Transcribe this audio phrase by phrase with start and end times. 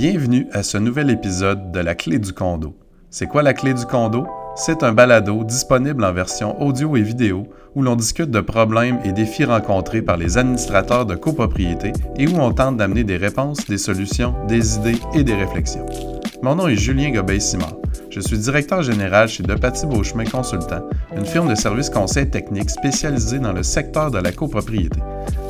[0.00, 2.74] Bienvenue à ce nouvel épisode de La Clé du condo.
[3.10, 4.26] C'est quoi la Clé du condo?
[4.56, 9.12] C'est un balado disponible en version audio et vidéo où l'on discute de problèmes et
[9.12, 13.76] défis rencontrés par les administrateurs de copropriété et où on tente d'amener des réponses, des
[13.76, 15.84] solutions, des idées et des réflexions.
[16.42, 17.76] Mon nom est Julien Gobeil-Simard.
[18.08, 23.38] Je suis directeur général chez Depaty Beauchemin Consultant, une firme de services conseils techniques spécialisée
[23.38, 25.00] dans le secteur de la copropriété.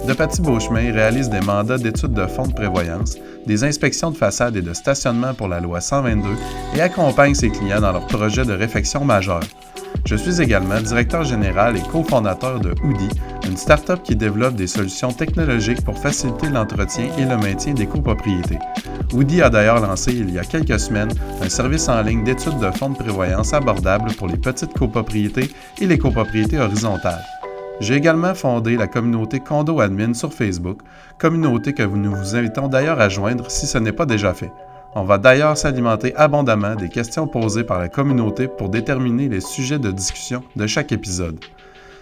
[0.09, 3.17] Depaty Beauchemin réalise des mandats d'études de fonds de prévoyance,
[3.47, 6.29] des inspections de façade et de stationnement pour la loi 122
[6.75, 9.45] et accompagne ses clients dans leurs projets de réfection majeure.
[10.05, 13.09] Je suis également directeur général et cofondateur de Oudi,
[13.49, 18.59] une start-up qui développe des solutions technologiques pour faciliter l'entretien et le maintien des copropriétés.
[19.13, 22.71] Oudi a d'ailleurs lancé il y a quelques semaines un service en ligne d'études de
[22.71, 27.25] fonds de prévoyance abordable pour les petites copropriétés et les copropriétés horizontales.
[27.81, 30.81] J'ai également fondé la communauté Condo Admin sur Facebook,
[31.19, 34.53] communauté que nous vous invitons d'ailleurs à joindre si ce n'est pas déjà fait.
[34.97, 39.79] On va d'ailleurs s'alimenter abondamment des questions posées par la communauté pour déterminer les sujets
[39.79, 41.39] de discussion de chaque épisode.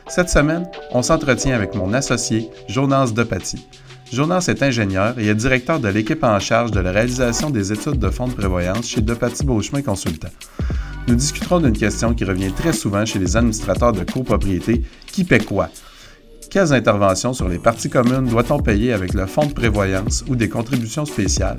[0.06, 3.69] Cette semaine, on s'entretient avec mon associé, Jonas Depaty.
[4.11, 7.98] Jonas est ingénieur et est directeur de l'équipe en charge de la réalisation des études
[7.98, 10.31] de fonds de prévoyance chez Depaty Beauchemin Consultant.
[11.09, 15.41] Nous discuterons d'une question qui revient très souvent chez les administrateurs de copropriété qui paie
[15.41, 15.69] quoi?
[16.48, 20.48] Quelles interventions sur les parties communes doit-on payer avec le fonds de prévoyance ou des
[20.48, 21.58] contributions spéciales?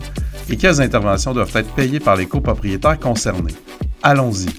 [0.50, 3.54] Et quelles interventions doivent être payées par les copropriétaires concernés?
[4.02, 4.50] Allons-y.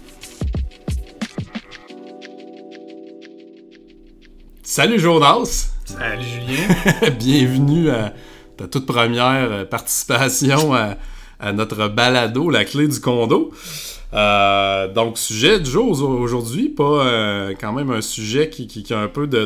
[4.62, 5.72] Salut Jonas!
[5.84, 7.10] Salut Julien!
[7.18, 8.12] Bienvenue à
[8.56, 13.52] ta toute première participation à, notre balado, la clé du condo.
[14.12, 19.08] Euh, donc, sujet du jour aujourd'hui, pas euh, quand même un sujet qui, a un
[19.08, 19.44] peu de,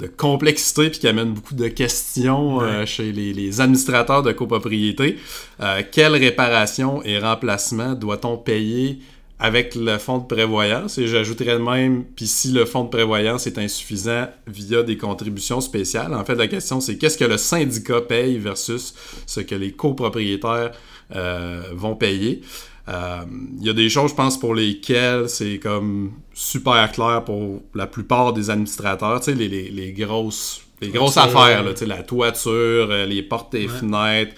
[0.00, 5.18] de complexité puis qui amène beaucoup de questions euh, chez les, administrateurs de copropriété.
[5.60, 9.00] Euh, quelle réparation et remplacement doit-on payer
[9.38, 10.98] avec le fonds de prévoyance?
[10.98, 16.14] Et j'ajouterais même, puis si le fonds de prévoyance est insuffisant via des contributions spéciales,
[16.14, 18.94] en fait, la question c'est qu'est-ce que le syndicat paye versus
[19.26, 20.72] ce que les copropriétaires
[21.14, 22.42] euh, vont payer?
[22.90, 27.62] Il euh, y a des choses, je pense, pour lesquelles c'est comme super clair pour
[27.72, 29.20] la plupart des administrateurs.
[29.20, 33.54] Tu sais, les, grosses, les grosses affaires, là, tu sais, la toiture, euh, les portes
[33.54, 34.34] et fenêtres.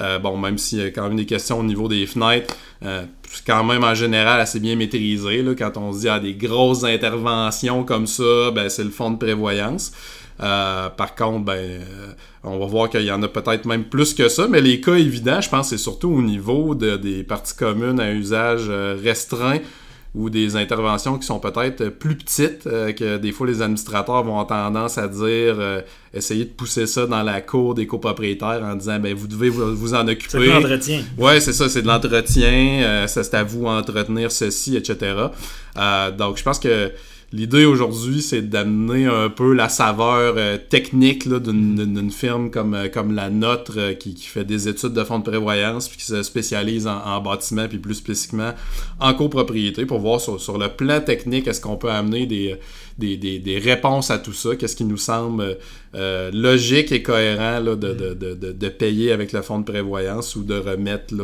[0.00, 3.44] Euh, bon, même s'il y a quand même des questions au niveau des fenêtres, c'est
[3.44, 5.42] quand même en général assez bien maîtrisé.
[5.42, 9.10] Là, quand on se dit à des grosses interventions comme ça, ben, c'est le fonds
[9.10, 9.90] de prévoyance.
[10.40, 12.12] Euh, par contre, ben, euh,
[12.44, 14.94] on va voir qu'il y en a peut-être même plus que ça, mais les cas
[14.94, 19.58] évidents, je pense, c'est surtout au niveau de, des parties communes à usage euh, restreint
[20.14, 24.46] ou des interventions qui sont peut-être plus petites, que des fois les administrateurs vont avoir
[24.46, 25.56] tendance à dire
[26.14, 29.92] essayer de pousser ça dans la cour des copropriétaires en disant ben vous devez vous,
[29.92, 30.28] en occuper.
[30.30, 31.02] C'est de l'entretien.
[31.18, 34.96] Ouais, c'est ça, c'est de l'entretien, ça c'est à vous d'entretenir ceci, etc.
[36.16, 36.92] donc je pense que
[37.32, 43.12] L'idée aujourd'hui, c'est d'amener un peu la saveur euh, technique d'une firme comme, euh, comme
[43.16, 46.86] la nôtre euh, qui, fait des études de fonds de prévoyance puis qui se spécialise
[46.86, 48.52] en, bâtiment puis plus spécifiquement
[49.00, 52.56] en copropriété pour voir sur, le plan technique est-ce qu'on peut amener des,
[52.98, 55.58] des, réponses à tout ça, qu'est-ce qui nous semble
[56.32, 61.14] logique et cohérent de, de, payer avec le fonds de prévoyance ou de remettre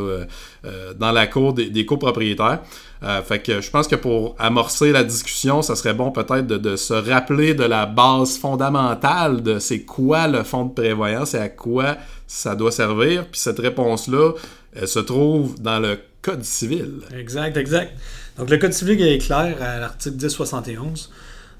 [0.97, 2.59] dans la cour des copropriétaires.
[3.03, 6.75] Euh, fait que je pense que pour amorcer la discussion, ça serait bon peut-être de,
[6.77, 11.49] se rappeler de la base fondamentale de c'est quoi le fonds de prévoyance et à
[11.49, 11.97] quoi
[12.27, 13.27] ça doit servir.
[13.27, 14.33] Puis cette réponse-là,
[14.73, 17.01] elle se trouve dans le Code civil.
[17.13, 17.91] Exact, exact.
[18.37, 21.11] Donc le Code civil est clair à l'article 1071.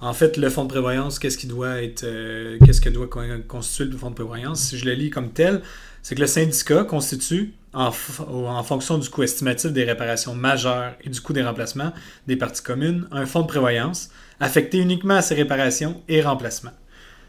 [0.04, 3.08] En fait, le fonds de prévoyance, qu'est-ce qui doit être, euh, qu'est-ce que doit
[3.48, 4.60] constituer le fonds de prévoyance?
[4.60, 5.62] Si je le lis comme tel,
[6.02, 7.90] c'est que le syndicat constitue en,
[8.64, 11.94] fonction du coût estimatif des réparations majeures et du coût des remplacements
[12.28, 14.10] des parties communes, un fonds de prévoyance
[14.42, 16.74] affecté uniquement à ces réparations et remplacements.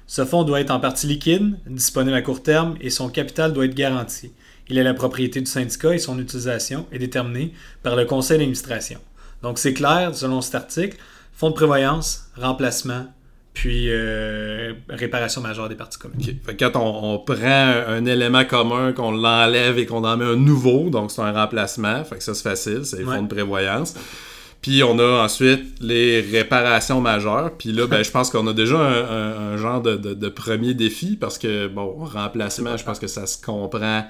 [0.08, 3.66] Ce fonds doit être en partie liquide, disponible à court terme et son capital doit
[3.66, 4.32] être garanti.
[4.68, 7.54] Il est la propriété du syndicat et son utilisation est déterminée
[7.84, 8.98] par le conseil d'administration.
[9.42, 10.96] Donc c'est clair, selon cet article,
[11.34, 13.06] fonds de prévoyance, remplacement,
[13.52, 16.38] puis euh, réparation majeure des parties communes.
[16.58, 21.12] quand on, prend un, élément commun, qu'on l'enlève et qu'on en met un nouveau, donc
[21.12, 23.94] c'est un remplacement, fait que ça c'est facile, c'est les fonds de prévoyance.
[24.64, 27.50] Puis on a ensuite les réparations majeures.
[27.58, 31.66] Puis là, ben, je pense qu'on a déjà un, genre de, premier défi parce que,
[31.66, 34.06] bon, remplacement, je pense que ça se comprend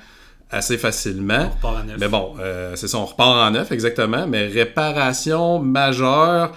[0.50, 1.50] assez facilement.
[1.50, 1.96] On repart à neuf.
[1.98, 4.28] Mais bon, euh, c'est ça, on repart en neuf, exactement.
[4.28, 6.56] Mais réparation majeure,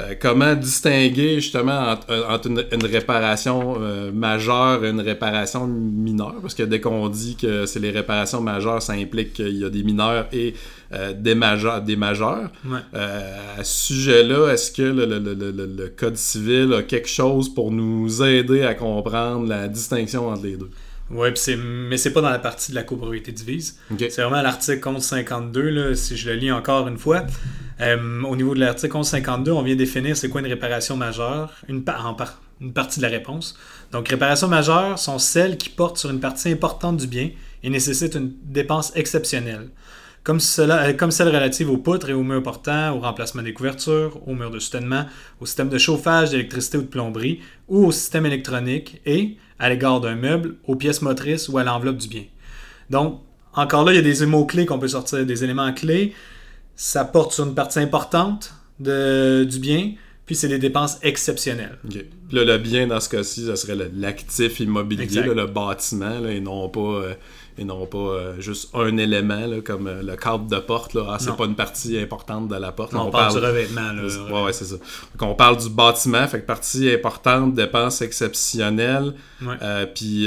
[0.00, 6.34] euh, comment distinguer justement entre, euh, une, réparation euh, majeure et une réparation mineure?
[6.42, 9.70] Parce que dès qu'on dit que c'est les réparations majeures, ça implique qu'il y a
[9.70, 10.54] des mineurs et
[11.14, 11.80] des, majeurs.
[11.80, 12.50] Des majeurs.
[12.92, 18.74] à ce sujet-là, est-ce que le, Code civil a quelque chose pour nous aider à
[18.74, 20.70] comprendre la distinction entre les deux?
[21.10, 21.28] Oui,
[21.88, 23.78] mais c'est pas dans la partie de la copropriété divise.
[23.98, 27.24] C'est vraiment l'article 1152, là, si je le lis encore une fois.
[27.80, 31.82] Euh, au niveau de l'article 1152, on vient définir c'est quoi une réparation majeure, une,
[31.82, 33.58] partie de la réponse.
[33.90, 37.30] Donc, réparations majeures sont celles qui portent sur une partie importante du bien
[37.62, 39.70] et nécessitent une dépense exceptionnelle,
[40.22, 43.52] comme, cela, euh, comme celle relative aux poutres et aux murs portants, au remplacement des
[43.52, 45.06] couvertures, aux murs de soutènement,
[45.40, 50.00] au système de chauffage, d'électricité ou de plomberie, ou au système électronique, et, à l'égard
[50.00, 52.24] d'un meuble, aux pièces motrices ou à l'enveloppe du bien.
[52.88, 53.20] Donc,
[53.52, 56.12] encore là, il y a des mots-clés qu'on peut sortir, des éléments clés
[56.76, 59.92] ça porte sur une partie importante de, du bien,
[60.26, 61.78] puis c'est des dépenses exceptionnelles.
[61.88, 66.68] Puis là, le bien, dans ce cas-ci, ça serait l'actif immobilier, le bâtiment, et non
[66.70, 67.14] pas, euh,
[67.58, 70.94] et non pas euh, juste un élément, comme euh, le cadre de porte.
[70.94, 71.06] Là.
[71.10, 72.94] Ah, c'est pas une partie importante de la porte.
[72.94, 73.92] on, parle, du revêtement.
[73.92, 74.76] Là, ouais, c'est ça.
[75.18, 79.12] Donc, on parle du bâtiment, fait que partie importante, dépenses exceptionnelles.
[79.94, 80.26] puis,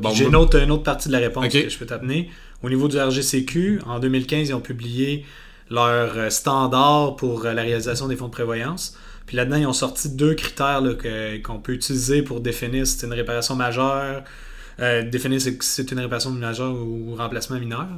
[0.00, 2.30] bon, J'ai une, autre, une autre partie de la réponse que je peux t'amener.
[2.64, 5.24] Au niveau du RGCQ, en 2015, ils ont publié
[5.70, 8.96] leur euh, standard pour euh, la réalisation des fonds de prévoyance.
[9.26, 10.82] Puis là-dedans, ils ont sorti deux critères
[11.42, 14.22] qu'on peut utiliser pour définir si c'est une réparation majeure,
[14.80, 17.88] euh, définir si c'est une réparation majeure ou remplacement mineur.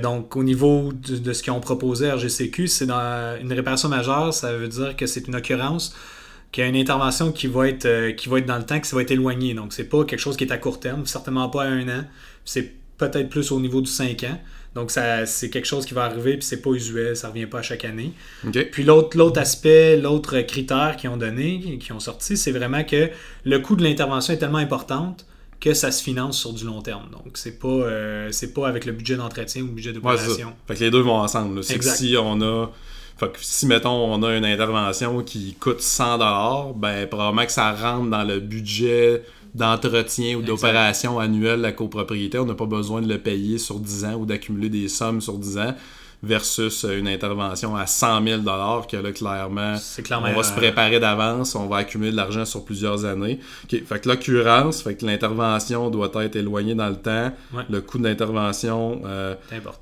[0.00, 4.52] donc, au niveau de, ce qu'ils ont proposé à RGCQ, c'est une réparation majeure, ça
[4.52, 5.96] veut dire que c'est une occurrence
[6.52, 9.02] qui a une intervention qui va être qui va être dans le temps, qui va
[9.02, 9.52] être éloignée.
[9.52, 12.04] Donc, c'est pas quelque chose qui est à court terme, certainement pas à un an.
[12.44, 14.38] C'est peut-être plus au niveau du 5 ans.
[14.76, 17.62] Donc, c'est quelque chose qui va arriver, puis c'est pas usuel, ça revient pas à
[17.62, 18.12] chaque année.
[18.72, 23.08] Puis l'autre aspect, l'autre critère qu'ils ont donné, qui ont sorti, c'est vraiment que
[23.44, 25.24] le coût de l'intervention est tellement importante
[25.60, 27.08] que ça se finance sur du long terme.
[27.10, 30.48] Donc, c'est pas, euh, pas avec le budget d'entretien ou le budget d'opération.
[30.48, 31.64] Ouais, fait que les deux vont ensemble.
[31.64, 32.66] Si on a...
[33.16, 37.72] Fait que si, mettons, on a une intervention qui coûte 100$, ben, probablement que ça
[37.72, 39.22] rentre dans le budget
[39.56, 42.38] d'entretien ou d'opération annuelle de la copropriété.
[42.38, 45.38] On n'a pas besoin de le payer sur 10 ans ou d'accumuler des sommes sur
[45.38, 45.74] 10 ans
[46.22, 49.74] versus une intervention à 100 000 que là, clairement,
[50.10, 53.38] on va se préparer d'avance, on va accumuler de l'argent sur plusieurs années.
[53.68, 57.32] Fait que l'occurrence, fait que l'intervention doit être éloignée dans le temps,
[57.68, 59.34] le coût d'intervention euh,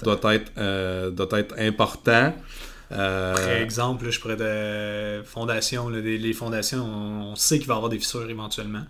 [0.03, 2.33] doit, être, euh, doit être important.
[2.95, 3.35] Euh...
[3.35, 7.99] Par exemple, je pourrais de fondations, les, fondations, on, sait qu'il va y avoir des
[7.99, 8.83] fissures éventuellement.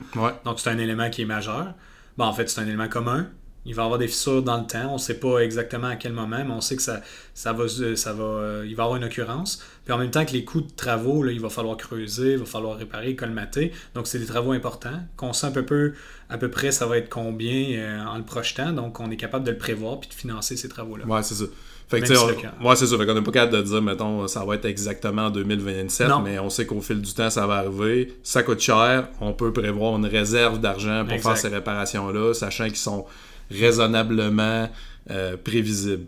[0.45, 1.75] Donc c'est un élément qui est majeur.
[2.17, 3.29] Bon, en fait, c'est un élément commun.
[3.67, 4.91] Il va y avoir des fissures dans le temps.
[4.91, 7.01] On ne sait pas exactement à quel moment, mais on sait que ça,
[7.33, 7.67] ça va,
[7.97, 9.62] ça va, euh, il va y avoir une occurrence.
[9.85, 12.39] Puis en même temps que les coûts de travaux, là, il va falloir creuser, il
[12.39, 13.73] va falloir réparer, colmater.
[13.95, 15.01] Donc c'est des travaux importants.
[15.17, 15.95] Qu'on sait un peu, peu
[16.29, 18.73] à peu près ça va être combien euh, en le projetant.
[18.73, 21.06] Donc on est capable de le prévoir puis de financer ces travaux-là.
[21.06, 21.45] Ouais, c'est ça.
[21.89, 22.99] Fait que, on, c'est ça.
[22.99, 26.39] Fait qu'on n'est pas capable de dire, mettons, ça va être exactement en 2027, mais
[26.39, 28.17] on sait qu'au fil du temps, ça va arriver.
[28.23, 29.09] Ça coûte cher.
[29.21, 33.05] On peut prévoir une réserve d'argent pour faire ces réparations-là, sachant qu'ils sont
[33.51, 34.70] raisonnablement
[35.11, 36.06] euh, prévisibles.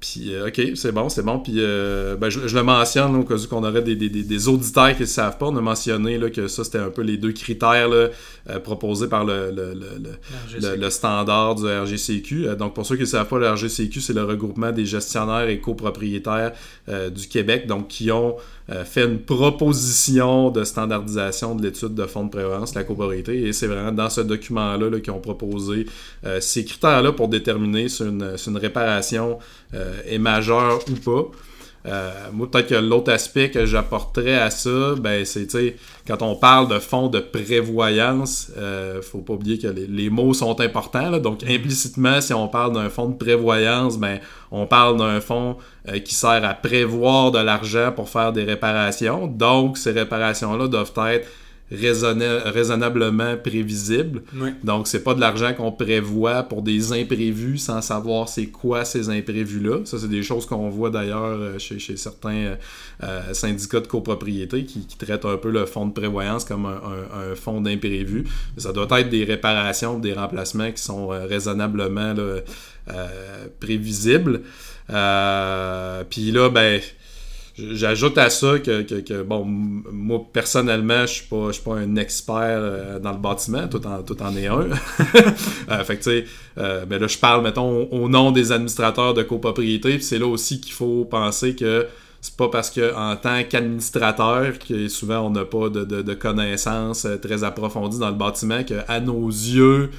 [0.00, 1.40] Puis, euh, OK, c'est bon, c'est bon.
[1.40, 4.94] Puis, euh, ben, je, le mentionne au cas où qu'on aurait des, des, des, auditeurs
[4.94, 5.46] qui ne savent pas.
[5.46, 8.08] On a mentionné là, que ça, c'était un peu les deux critères là,
[8.48, 12.56] euh, proposés par le, le, le, le, standard du RGCQ.
[12.56, 15.60] donc, pour ceux qui ne savent pas, le RGCQ, c'est le regroupement des gestionnaires et
[15.60, 16.52] copropriétaires
[16.88, 18.36] du Québec, donc qui ont
[18.84, 23.46] fait une proposition de standardisation de l'étude de fonds de prévoyance, la copropriété.
[23.46, 25.86] Et c'est vraiment dans ce document-là là, qu'ils ont proposé
[26.40, 29.38] ces critères-là pour déterminer si une, une réparation
[29.74, 31.30] euh, est majeur ou pas.
[31.86, 36.68] Euh, moi, peut-être que l'autre aspect que j'apporterais à ça, ben, c'est, quand on parle
[36.68, 41.18] de fonds de prévoyance, euh, faut pas oublier que les, mots sont importants.
[41.18, 44.18] donc, implicitement, si on parle d'un fonds de prévoyance, ben,
[44.50, 45.56] on parle d'un fonds
[45.88, 49.26] euh, qui sert à prévoir de l'argent pour faire des réparations.
[49.26, 51.26] Donc, ces réparations-là doivent être
[51.70, 54.22] raisonnablement prévisible.
[54.64, 59.08] Donc, c'est pas de l'argent qu'on prévoit pour des imprévus sans savoir c'est quoi ces
[59.08, 59.84] imprévus-là.
[59.84, 62.56] Ça, c'est des choses qu'on voit d'ailleurs euh, chez, certains euh,
[63.04, 67.60] euh, syndicats de copropriété qui, traitent un peu le fonds de prévoyance comme un, fonds
[67.60, 68.24] d'imprévus.
[68.58, 72.14] Ça doit être des réparations, des remplacements qui sont raisonnablement
[73.60, 74.42] prévisibles.
[74.88, 76.80] Puis là, ben
[77.58, 82.98] J'ajoute à ça que, bon, moi personnellement, je suis pas, suis pas un expert euh,
[82.98, 84.68] dans le bâtiment, tout en, tout en est un.
[85.70, 86.24] euh, fait que tu sais,
[86.58, 90.60] euh, ben là je parle, mettons, au nom des administrateurs de copropriété, c'est là aussi
[90.60, 91.86] qu'il faut penser que
[92.20, 97.16] c'est pas parce que en tant qu'administrateur, que souvent on n'a pas de, connaissances euh,
[97.16, 99.90] très approfondies dans le bâtiment, qu'à nos yeux,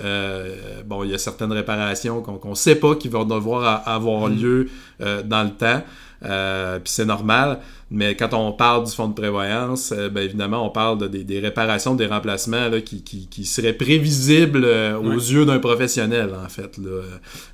[0.00, 0.54] euh,
[0.86, 4.36] bon, il y a certaines réparations qu'on ne sait pas qui vont devoir avoir mm.
[4.36, 5.82] lieu dans le temps.
[6.20, 7.60] Puis c'est normal.
[7.90, 11.40] Mais quand on parle du fonds de prévoyance, euh, bien évidemment, on parle de, des,
[11.40, 16.48] réparations, des remplacements là, qui, qui, qui, seraient prévisibles euh, aux yeux d'un professionnel, en
[16.50, 16.76] fait.
[16.76, 16.90] Là.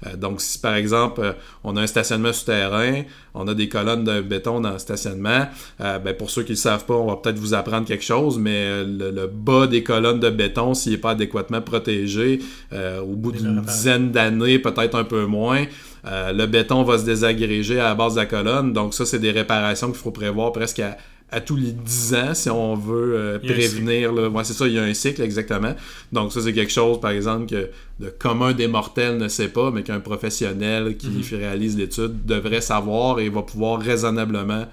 [0.07, 3.03] Euh, donc, si par exemple, on a un stationnement souterrain,
[3.35, 5.47] on a des colonnes de béton dans le stationnement,
[5.79, 8.39] ben, pour ceux qui ne le savent pas, on va peut-être vous apprendre quelque chose,
[8.39, 12.41] mais le, bas des colonnes de béton, s'il n'est pas adéquatement protégé,
[12.73, 15.65] au bout d'une dizaine d'années, peut-être un peu moins,
[16.07, 18.73] euh, le béton va se désagréger à la base de la colonne.
[18.73, 22.49] Donc ça, c'est des réparations qu'il faut prévoir presque à, tous les 10 ans si
[22.49, 24.13] on veut euh, prévenir.
[24.45, 25.75] c'est ça, il y a un cycle exactement.
[26.13, 29.71] Donc ça, c'est quelque chose, par exemple, que le commun des mortels ne sait pas,
[29.73, 31.23] mais qu'un professionnel qui mhm.
[31.33, 34.67] réalise l'étude devrait savoir et va pouvoir raisonnablement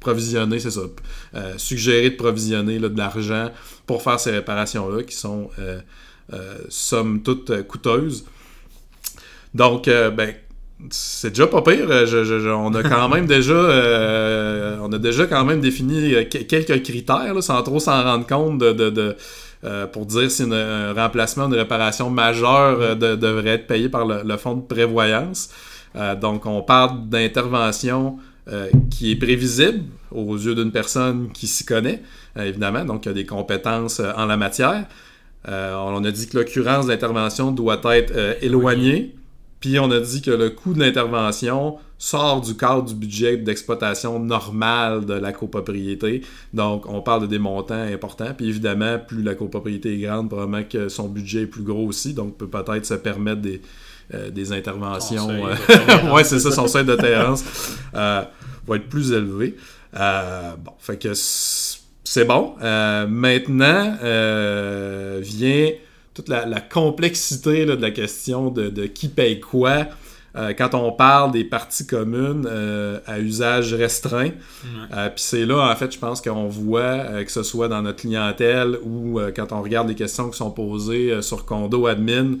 [0.00, 0.82] provisionner, c'est ça.
[1.34, 3.50] Euh, suggérer de provisionner de l'argent
[3.86, 5.48] pour faire ces réparations-là qui sont,
[6.68, 8.26] somme toute, coûteuses.
[9.54, 10.34] Donc, euh, ben,
[10.90, 11.88] c'est déjà pas pire.
[11.88, 17.42] on a quand même déjà, euh, on a déjà quand même défini euh, quelques critères,
[17.42, 19.16] sans trop s'en rendre compte de,
[19.92, 24.62] pour dire si un remplacement, une réparation majeure devrait être payé par le, fonds de
[24.62, 25.50] prévoyance.
[26.20, 28.18] donc, on parle d'intervention
[28.90, 32.02] qui est prévisible aux yeux d'une personne qui s'y connaît,
[32.38, 34.84] évidemment, donc qui a des compétences en la matière.
[35.48, 38.12] on a dit que l'occurrence d'intervention doit être
[38.42, 39.14] éloignée
[39.64, 44.18] puis on a dit que le coût de l'intervention sort du cadre du budget d'exploitation
[44.18, 46.20] normal de la copropriété.
[46.52, 48.34] Donc, on parle de des montants importants.
[48.36, 52.12] Puis évidemment, plus la copropriété est grande, probablement que son budget est plus gros aussi.
[52.12, 53.62] Donc, peut peut-être se permettre des,
[54.12, 55.30] euh, des interventions.
[55.30, 57.42] Euh, ouais, c'est ça, son seuil de tolérance
[57.94, 58.22] euh,
[58.66, 59.56] va être plus élevé.
[59.94, 62.54] bon, fait que c'est bon.
[62.60, 63.96] maintenant
[65.22, 65.70] vient
[66.14, 69.86] toute la, complexité de la question de, qui paye quoi.
[70.36, 74.30] Euh, quand on parle des parties communes euh, à usage restreint.
[74.92, 78.00] Euh, puis c'est là, en fait, je pense qu'on voit, que ce soit dans notre
[78.00, 82.38] clientèle ou quand on regarde les questions qui sont posées sur condo admin,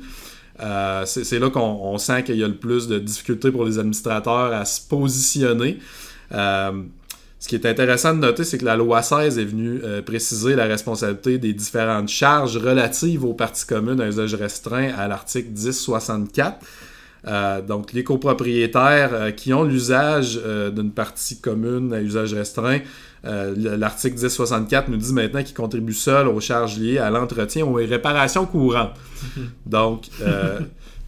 [1.04, 4.64] c'est là qu'on sent qu'il y a le plus de difficultés pour les administrateurs à
[4.64, 5.78] se positionner.
[7.44, 10.56] Ce qui est intéressant de noter, c'est que la loi 16 est venue euh, préciser
[10.56, 16.56] la responsabilité des différentes charges relatives aux parties communes à usage restreint à l'article 1064.
[17.26, 20.40] Euh, donc, les copropriétaires euh, qui ont l'usage
[20.74, 22.78] d'une partie commune à usage restreint,
[23.22, 27.86] l'article 1064 nous dit maintenant qu'ils contribuent seuls aux charges liées à l'entretien ou aux
[27.86, 28.96] réparations courantes.
[29.66, 30.06] Donc,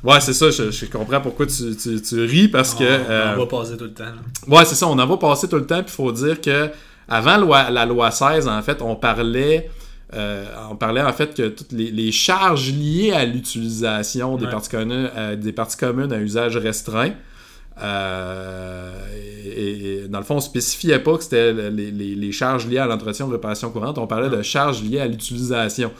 [0.05, 2.85] Ouais, c'est ça, je, comprends pourquoi tu, tu, ris parce que.
[2.85, 4.05] on euh, va passer tout le temps.
[4.47, 6.71] Ouais, c'est ça, on en va passer tout le temps, puis il faut dire que
[7.09, 9.71] avant la loi 16, en fait, on parlait.
[10.15, 15.11] Euh, on parlait en fait que toutes les, charges liées à l'utilisation des, parties communes,
[15.17, 17.11] euh, des parties communes à usage restreint,
[17.83, 22.87] et, dans le fond, on ne spécifiait pas que c'était les, les, charges liées à
[22.87, 25.91] l'entretien de réparation courante, on parlait de charges liées à l'utilisation.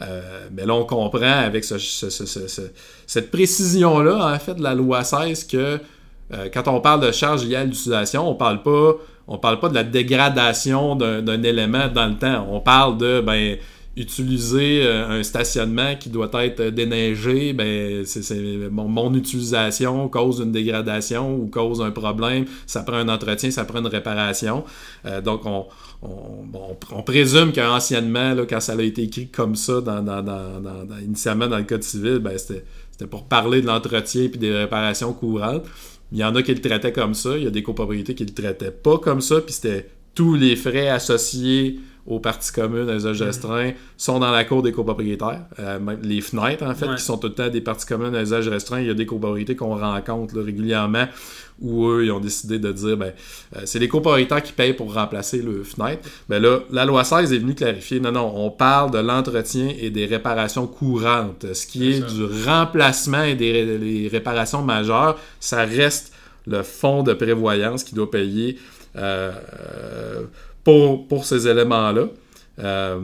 [0.00, 5.80] Euh, mais là, on comprend avec cette précision-là, en fait, de la loi 16, que
[6.32, 8.94] euh, quand on parle de charge liée à l'utilisation, on parle pas
[9.30, 12.48] on parle pas de la dégradation d'un élément dans le temps.
[12.50, 13.58] On parle de ben
[13.94, 18.04] utiliser euh, un stationnement qui doit être déneigé, ben
[18.70, 23.80] mon, utilisation cause une dégradation ou cause un problème, ça prend un entretien, ça prend
[23.80, 24.64] une réparation.
[25.22, 25.66] donc on,
[26.02, 29.82] on, présume qu'anciennement, quand ça a été écrit comme ça,
[31.02, 32.62] initialement dans le Code civil, ben, c'était
[33.10, 35.64] pour parler de l'entretien et des réparations courantes.
[36.12, 38.24] Il y en a qui le traitaient comme ça, il y a des copropriétés qui
[38.24, 42.94] le traitaient pas comme ça, puis c'était tous les frais associés aux parties communes, à
[42.94, 45.42] usage restreint, sont dans la cour des copropriétaires.
[45.58, 48.48] Euh, les fenêtres, en fait, qui sont tout le temps des parties communes à usage
[48.48, 51.06] restreint, il y a des copropriétés qu'on rencontre régulièrement
[51.60, 53.12] où eux, ils ont décidé de dire, ben,
[53.56, 56.08] euh, c'est les copropriétaires qui payent pour remplacer le fenêtre.
[56.28, 59.90] Ben là, la loi 16 est venue clarifier, non, non, on parle de l'entretien et
[59.90, 61.52] des réparations courantes.
[61.52, 66.12] Ce qui est, du remplacement et des réparations majeures, ça reste
[66.46, 68.56] le fonds de prévoyance qui doit payer
[68.96, 69.32] euh,
[71.08, 72.08] pour, ces éléments-là.
[72.58, 73.00] Euh,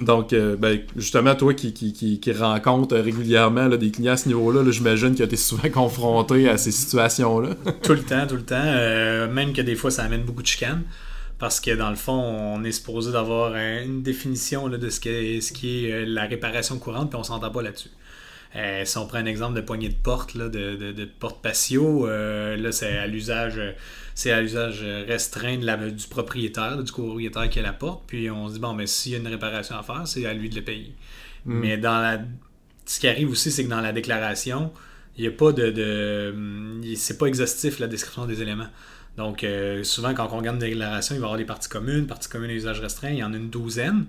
[0.00, 4.68] donc, euh, ben, justement, toi qui, qui, qui, rencontres régulièrement des clients à ce niveau-là,
[4.70, 7.50] j'imagine que tu es souvent confronté à ces situations-là.
[7.82, 8.56] tout le temps, tout le temps.
[8.58, 10.82] Euh, même que des fois, ça amène beaucoup de chicanes.
[11.38, 15.86] Parce que dans le fond, on est supposé d'avoir une définition de ce, ce qui
[15.86, 17.90] est la réparation courante, puis on s'entend pas là-dessus.
[18.84, 23.08] Si on prend un exemple de poignée de porte, de, porte patio, là, c'est à
[23.08, 23.60] l'usage
[24.14, 28.04] c'est à l'usage restreint de la, du propriétaire, du copropriétaire qui a la porte.
[28.06, 30.32] Puis on se dit, bon, mais s'il y a une réparation à faire, c'est à
[30.32, 30.94] lui de le payer.
[31.44, 31.58] Mm.
[31.58, 32.20] Mais dans la.
[32.86, 34.72] Ce qui arrive aussi, c'est que dans la déclaration,
[35.16, 35.70] il n'y a pas de.
[35.70, 38.68] de c'est pas exhaustif la description des éléments.
[39.16, 42.06] Donc, euh, souvent, quand on regarde une déclaration, il va y avoir des parties communes,
[42.06, 44.06] parties communes à usage restreint, il y en a une douzaine.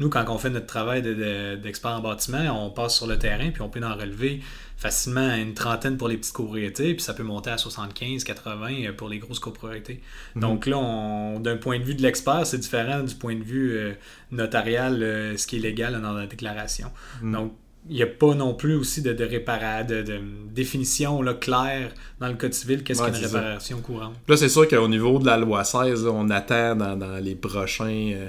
[0.00, 3.18] Nous, quand on fait notre travail de- de- d'expert en bâtiment, on passe sur le
[3.18, 4.40] terrain, puis on peut en relever
[4.76, 9.08] facilement une trentaine pour les petites copropriétés, puis ça peut monter à 75, 80 pour
[9.08, 10.00] les grosses copropriétés.
[10.36, 13.92] Donc là, d'un point de vue de l'expert, c'est différent du point de vue euh,
[14.30, 16.90] notarial, euh, ce qui est légal dans la déclaration.
[17.22, 17.52] Donc,
[17.90, 20.20] il n'y a pas non plus aussi de, de, répara- de, de
[20.52, 21.90] définition là, claire
[22.20, 23.38] dans le Code civil qu'est-ce Ouais, qu'une ça.
[23.40, 24.14] réparation courante.
[24.28, 27.34] Là, c'est sûr qu'au niveau de la loi 16, là, on attend dans, dans les
[27.34, 28.28] prochains euh,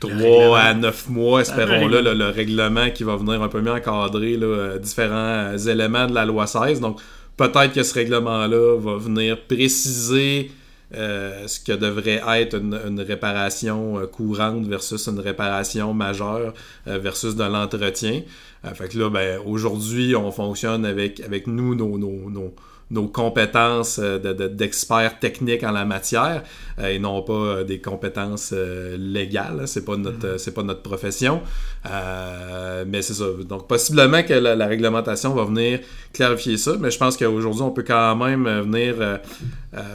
[0.00, 0.54] 3 règlement.
[0.54, 4.46] à 9 mois, espérons-le, le, le règlement qui va venir un peu mieux encadrer là,
[4.46, 6.80] euh, différents euh, éléments de la loi 16.
[6.80, 7.00] Donc,
[7.36, 10.50] peut-être que ce règlement-là va venir préciser
[10.94, 16.54] euh, ce que devrait être une, une réparation euh, courante versus une réparation majeure
[16.86, 18.22] euh, versus de l'entretien.
[18.64, 22.54] Euh, fait que là, ben, aujourd'hui, on fonctionne avec, avec nous, nos, nos, nos,
[22.90, 26.42] nos compétences euh, de- de- d'experts techniques en la matière
[26.78, 28.52] euh, et non pas euh, des compétences
[28.98, 29.62] légales.
[29.66, 31.42] C'est pas notre euh, c'est pas notre profession.
[31.90, 33.26] Euh, mais c'est ça.
[33.48, 35.80] Donc possiblement que la, la réglementation va venir
[36.12, 39.16] clarifier ça, mais je pense qu'aujourd'hui on peut quand même venir euh,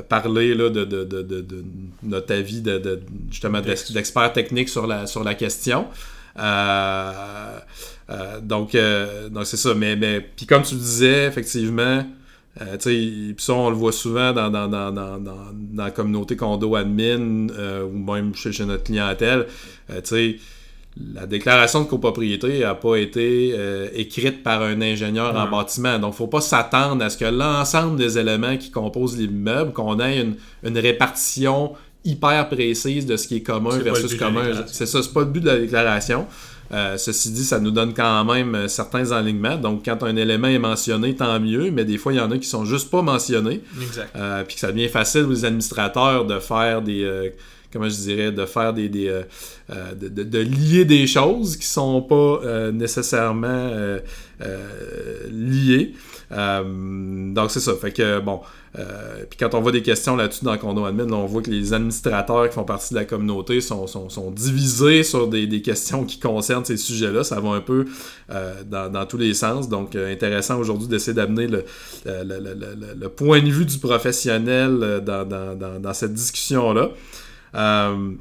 [0.07, 1.45] parler là, de, de, de,
[2.03, 5.87] notre avis de, justement d'ex- d'experts techniques sur la sur la question.
[6.39, 7.57] Euh,
[8.09, 9.73] euh, donc, euh, donc c'est ça.
[9.75, 12.03] Mais, mais puis comme tu le disais, effectivement,
[12.61, 16.75] euh, puis ça, on le voit souvent dans, dans, dans, dans, dans, la communauté condo
[16.75, 19.47] admin euh, ou même chez, chez notre clientèle.
[19.89, 20.33] Euh,
[21.15, 23.55] la déclaration de copropriété n'a pas été
[23.95, 25.49] écrite par un ingénieur en Ouais.
[25.49, 25.97] bâtiment.
[25.97, 30.21] Donc, faut pas s'attendre à ce que l'ensemble des éléments qui composent l'immeuble, qu'on ait
[30.21, 31.71] une, une répartition
[32.05, 34.43] hyper précise de ce qui est commun versus commun.
[34.67, 36.27] C'est ça, c'est pas le but de la déclaration.
[36.71, 39.57] Euh, ceci dit, ça nous donne quand même euh, certains enlignements.
[39.57, 42.37] Donc, quand un élément est mentionné, tant mieux, mais des fois, il y en a
[42.37, 43.61] qui sont juste pas mentionnés.
[43.81, 44.09] Exact.
[44.15, 47.29] Euh, puis que ça devient facile aux administrateurs de faire des euh,
[47.73, 49.23] comment je dirais de faire des, des euh,
[49.71, 53.99] euh, de, de- lier des choses qui sont pas euh, nécessairement euh,
[54.41, 55.93] euh, liées.
[56.31, 57.73] Donc c'est ça.
[57.75, 58.39] Fait que bon
[59.29, 61.73] puis quand on voit des questions là-dessus dans Condo Admin là, on voit que les
[61.73, 66.05] administrateurs qui font partie de la communauté sont, sont, sont divisés sur des, des questions
[66.05, 67.23] qui concernent ces sujets-là.
[67.23, 67.85] Ça va un peu
[68.65, 69.69] dans, dans tous les sens.
[69.69, 71.63] Donc intéressant aujourd'hui d'essayer d'amener le,
[72.07, 76.89] le, le- le- point de vue du professionnel dans- dans- dans cette discussion-là.
[77.55, 78.13] Euh,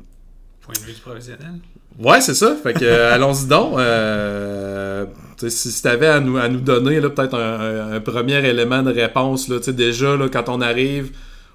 [0.63, 1.55] Point de vue du professionnel?
[1.99, 2.55] ouais, c'est ça.
[2.63, 3.79] Fait que euh, allons-y donc.
[3.79, 5.07] Euh,
[5.49, 9.59] si tu avais à nous, à nous donner peut-être un, premier élément de réponse, là,
[9.59, 11.11] déjà là, quand on arrive,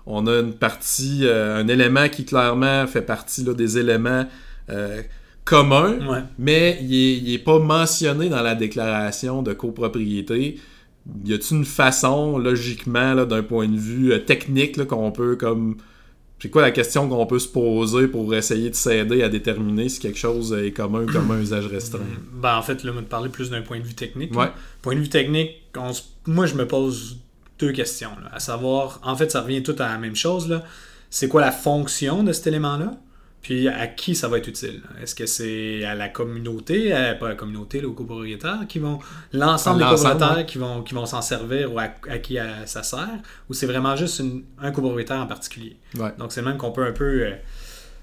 [0.06, 4.26] on a une partie, euh, un élément qui clairement fait partie là, des éléments
[5.46, 6.24] communs Ouais.
[6.38, 10.60] mais il est, il est pas mentionné dans la déclaration de copropriété.
[11.24, 15.78] Y a-t-il une façon, logiquement, d'un point de vue technique, qu'on peut comme.
[16.40, 20.00] C'est quoi la question qu'on peut se poser pour essayer de s'aider à déterminer si
[20.00, 22.02] quelque chose est commun ou comme un usage restreint?
[22.32, 24.36] Ben, en fait, là, on va te parler plus d'un point de vue technique.
[24.36, 24.52] Ouais.
[24.84, 25.92] Point de vue technique, on
[26.28, 27.18] moi, je me pose
[27.58, 28.12] deux questions.
[28.22, 30.62] là, à savoir, en fait, ça revient tout à la même chose.
[31.10, 32.98] C'est quoi la fonction de cet élément-là?
[33.48, 34.82] Puis à qui ça va être utile?
[35.02, 38.80] Est-ce que c'est à la communauté, à- pas à la communauté, là, aux copropriétaires qui
[38.80, 39.00] vont.
[39.32, 39.86] L'ensemble des
[40.18, 43.08] copropriétaires qui vont, qui vont s'en servir ou à, à qui ça sert?
[43.50, 45.78] Ou c'est vraiment juste une- un copropriétaire en particulier?
[45.98, 46.10] Ouais.
[46.20, 47.32] Donc c'est le même qu'on peut un peu euh,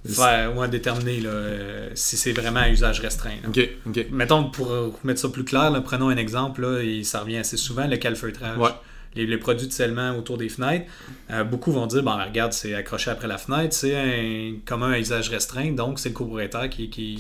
[0.09, 3.37] faire, ouais, déterminer là, euh, si c'est vraiment à usage restreint.
[3.43, 3.49] là.
[3.51, 4.07] Ok, ok.
[4.13, 7.59] Mettons, pour mettre ça plus clair, là, prenons un exemple, là, et ça revient assez
[7.59, 8.57] souvent, le calfeutrage.
[9.16, 10.87] Les, les produits de scellement autour des fenêtres,
[11.31, 14.98] euh, beaucoup vont dire, bon, regarde, c'est accroché après la fenêtre, c'est un commun à
[14.98, 17.18] usage restreint, donc c'est le copropriétaire qui...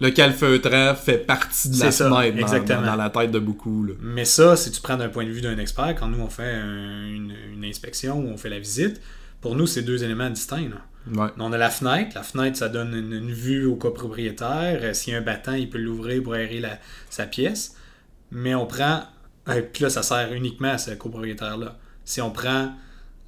[0.00, 2.80] Le calfeutrant fait partie de la ça, fenêtre dans- exactement.
[2.80, 3.84] dans, dans la tête de beaucoup.
[3.84, 3.94] Là.
[4.00, 6.42] Mais ça, si tu prends d'un point de vue d'un expert, quand nous on fait
[6.54, 9.00] un- une, une inspection ou on fait la visite,
[9.40, 10.68] pour nous, c'est deux éléments distincts.
[10.70, 11.22] là.
[11.24, 11.30] Ouais.
[11.38, 12.12] On a la fenêtre.
[12.14, 14.78] La fenêtre, ça donne une, une vue au copropriétaire.
[14.82, 16.78] Euh, S'il y a un battant, il peut l'ouvrir pour aérer la-
[17.10, 17.76] sa pièce.
[18.30, 19.02] Mais on prend.
[19.48, 21.76] Euh, Puis là, ça sert uniquement à ce copropriétaire-là.
[22.04, 22.72] Si on prend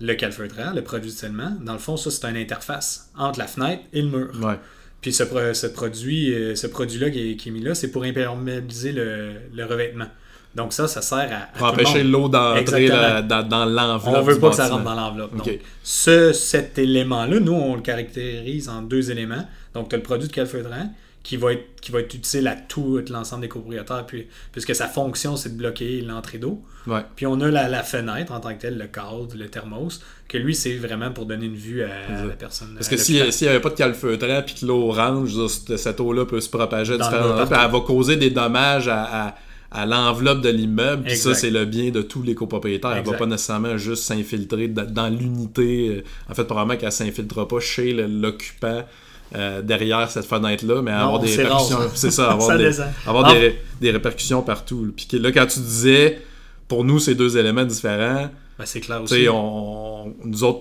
[0.00, 3.46] le calfeutrant, le produit de scellement, dans le fond, ça, c'est une interface entre la
[3.46, 4.30] fenêtre et le mur.
[4.42, 4.58] Ouais.
[5.00, 7.90] Puis ce, pro- ce produit, euh, ce produit-là qui est, qui est mis là, c'est
[7.90, 10.06] pour imperméabiliser le, le revêtement.
[10.54, 14.14] Donc ça, ça sert à, Pour empêcher l'eau d'entrer dans, dans l'enveloppe.
[14.16, 15.36] On veut du pas que ça rentre dans l'enveloppe.
[15.36, 19.46] Donc, ce, cet élément-là, nous, on le caractérise en deux éléments.
[19.74, 20.92] Donc, tu as le produit de calfeutrant
[21.24, 24.86] qui va être, qui va être utile à tout l'ensemble des copropriétaires, puis, puisque sa
[24.86, 26.62] fonction, c'est de bloquer l'entrée d'eau.
[26.86, 27.00] Ouais.
[27.16, 30.36] Puis on a la, la fenêtre en tant que telle, le cadre, le thermos, que
[30.36, 31.88] lui, c'est vraiment pour donner une vue à,
[32.20, 32.74] à la personne.
[32.74, 33.14] Parce que s'il
[33.46, 37.06] n'y avait pas de calfeutrant puis que l'eau range, cette- eau-là peut se propager Dans
[37.06, 37.58] endroits, puis.
[37.64, 39.34] Elle va causer des dommages à, à-
[39.76, 41.02] à l'enveloppe de l'immeuble.
[41.04, 42.90] Puis ça, c'est le bien de tous les copropriétaires.
[42.92, 45.88] Elle ne va pas nécessairement juste s'infiltrer da- dans l'unité.
[45.88, 48.84] euh, En fait, probablement qu'elle ne s'infiltrera pas chez l'occupant.
[49.34, 51.78] Euh, derrière cette fenêtre-là, mais avoir des répercussions.
[51.94, 52.86] C'est ça, avoir, Ça des, descend.
[53.06, 53.34] avoir Ah.
[53.34, 54.92] des, des répercussions partout.
[54.96, 56.20] Puis que là, quand tu disais,
[56.68, 59.26] pour nous, c'est deux éléments différents, Ben, c'est clair aussi.
[59.30, 60.60] on, nous autres,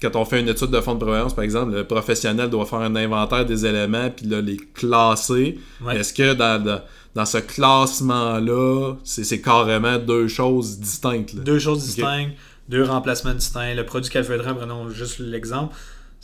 [0.00, 2.80] quand on fait une étude de fonds de prévoyance, par exemple, le professionnel doit faire
[2.80, 5.58] un inventaire des éléments puis là, les classer.
[5.82, 5.96] Ouais.
[5.98, 6.80] Est-ce que dans, dans,
[7.14, 11.32] dans ce classement-là, c'est c'est carrément deux choses distinctes?
[11.34, 11.42] là?
[11.42, 12.36] Deux choses distinctes,
[12.68, 13.74] deux remplacements distincts.
[13.74, 15.74] Le produit calfeutrant, prenons juste l'exemple,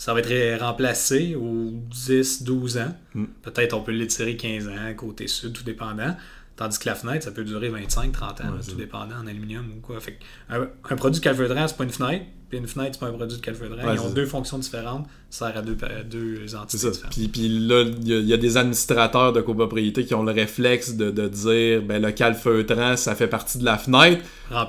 [0.02, 2.92] ça va être remplacé aux 10, 12 ans.
[3.14, 3.24] Mm.
[3.40, 6.16] Peut-être on peut l'étirer 15 ans, côté sud, tout dépendant.
[6.56, 9.64] Tandis que la fenêtre, ça peut durer 25, 30 ans, Ouais, tout dépendant, en aluminium
[9.76, 9.98] ou quoi.
[10.00, 13.06] Fait que un, un produit calfeutrant, c'est pas une fenêtre, puis une fenêtre, c'est pas
[13.06, 13.82] un produit de calfeutrant.
[13.86, 17.10] Ouais, Ils ont deux fonctions différentes, ça sert à deux, à deux entités différentes.
[17.14, 20.22] Puis, puis là, il y, a- il y a des administrateurs de copropriété qui ont
[20.22, 24.22] le réflexe de, de dire ben, le calfeutrant, ça fait partie de la fenêtre.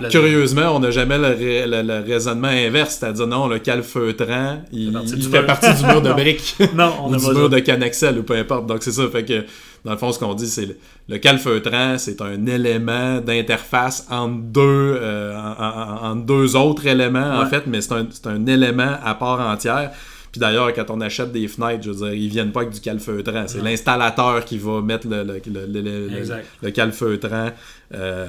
[0.10, 1.34] Curieusement, on n'a jamais le,
[1.65, 5.46] le- le raisonnement inverse, c'est-à-dire non, le calfeutrant, il, fait mur.
[5.46, 6.56] partie du mur de briques.
[6.74, 8.67] Non, on ou a du mur de Canexel ou peu importe.
[8.67, 9.43] Donc c'est ça, fait que
[9.86, 10.78] dans le fond ce qu'on dit c'est le,
[11.10, 17.63] le calfeutrant c'est un élément d'interface entre deux euh, en- deux autres éléments en fait,
[17.67, 19.91] mais c'est un, c'est un élément à part entière.
[20.32, 22.80] Puis d'ailleurs, quand on achète des fenêtres, je veux dire, ils viennent pas avec du
[22.80, 23.43] calfeutrant.
[23.46, 26.10] C'est l'installateur qui va mettre le, le, le,
[26.63, 27.50] le- calfeutrant
[27.93, 28.28] euh,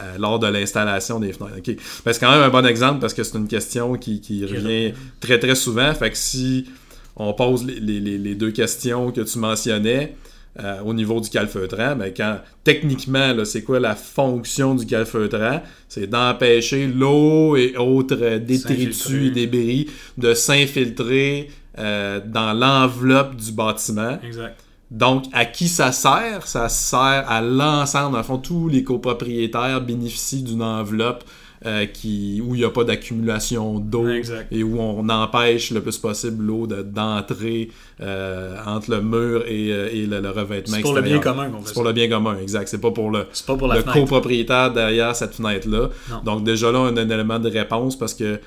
[0.00, 1.58] à- à- lors de l'installation des fenêtres.
[1.58, 1.76] OK.
[2.06, 4.94] Ben, c'est quand même un bon exemple parce que c'est une question qui, qui revient
[5.20, 5.92] très très souvent.
[5.92, 6.70] Fait que si
[7.16, 10.16] on pose les- les- les deux questions que tu mentionnais
[10.60, 15.62] euh, au niveau du calfeutrant, ben quand techniquement, là, c'est quoi la fonction du calfeutrant?
[15.88, 19.88] C'est d'empêcher l'eau et autres euh, détritus et débris
[20.18, 24.18] de s'infiltrer euh, dans l'enveloppe du bâtiment.
[24.22, 24.62] Exact.
[24.90, 26.46] Donc, à qui ça sert?
[26.46, 28.12] Ça sert à l'ensemble.
[28.12, 31.24] Dans le fond, tous les copropriétaires bénéficient d'une enveloppe
[31.66, 34.04] euh, qui, où il n'y a pas d'accumulation d'eau
[34.50, 37.70] et où on empêche le plus possible l'eau de- d'entrer
[38.00, 41.48] euh, entre le mur et, euh, et le, le revêtement C'est pour le bien commun
[41.50, 42.68] qu'on fait C'est pour le bien commun, exact.
[42.68, 45.88] C'est pas pour le, pas pour copropriétaire derrière cette fenêtre-là.
[46.24, 48.40] Donc déjà là, on a un élément de réponse parce que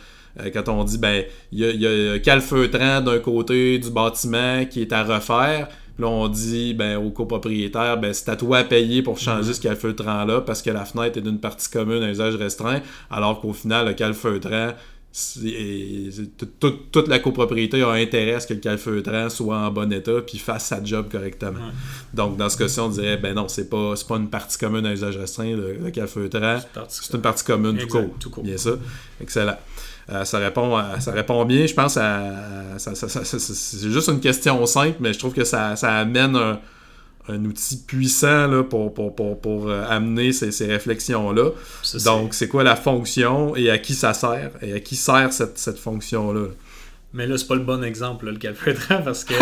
[0.54, 1.24] quand on dit ben
[1.54, 6.08] il y a, y a calfeutrant d'un côté du bâtiment qui est à refaire, là
[6.08, 10.42] on dit ben au copropriétaire ben c'est à toi à payer pour changer ce calfeutrant-là
[10.42, 13.94] parce que la fenêtre est d'une partie commune à usage restreint, alors qu'au final le
[13.94, 14.72] calfeutrant
[16.92, 20.38] toute la copropriété a intérêt à ce que le calfeutrant soit en bon état puis
[20.38, 21.52] fasse sa job correctement.
[21.60, 21.74] Ouais.
[22.14, 24.92] Donc dans ce cas-ci, on dirait ben non, c'est pas pas une partie commune à
[24.94, 28.16] usage restreint le, le calfeutrant, C'est une partie commune tout Exact, court.
[28.20, 28.44] tout court.
[28.44, 28.72] Bien ça.
[29.22, 29.58] Excellent.
[30.12, 31.66] Euh, ça, répond à- ça répond bien.
[31.66, 32.78] Je pense à.
[32.78, 36.60] c'est juste une question simple, mais je trouve que ça, ça amène un,
[37.28, 41.50] un outil puissant là, pour, pour, pour, pour, euh, amener ces, ces réflexions-là.
[42.06, 44.52] Donc, c'est quoi la fonction et à qui ça sert?
[44.62, 46.48] Et à qui sert cette, cette fonction-là?
[47.14, 49.34] Mais là, c'est pas le bon exemple, là, le calfeutrant, parce que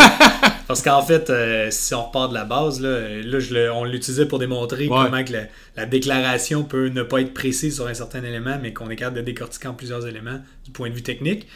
[0.68, 3.84] parce qu'en fait, euh, si on repart de la base, là, là je le- on
[3.84, 5.04] l'utilisait pour démontrer Ouais.
[5.04, 5.40] comment que la,
[5.76, 9.16] la déclaration peut ne pas être précise sur un certain élément, mais qu'on est capable
[9.16, 11.48] de décortiquer en plusieurs éléments du point de vue technique.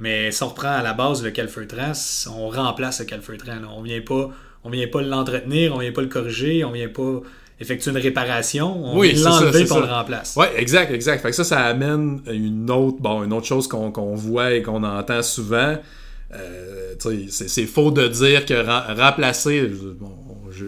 [0.00, 1.92] Mais si on reprend à la base le calfeutrant,
[2.34, 3.58] on remplace le calfeutrant.
[3.76, 4.30] On vient pas,
[4.64, 7.20] on vient pas l'entretenir, on vient pas le corriger, on vient pas
[7.60, 10.34] effectuer une réparation, on Oui, l'enlever et on le remplace.
[10.36, 11.20] Ouais, exact, exact.
[11.22, 14.82] Fait que ça, ça amène une autre, bon, une autre chose qu'on voit et qu'on
[14.82, 15.76] entend souvent.
[16.32, 16.94] Euh,
[17.28, 19.68] c'est c'est faux de dire que rem- remplacer,
[19.98, 20.12] bon,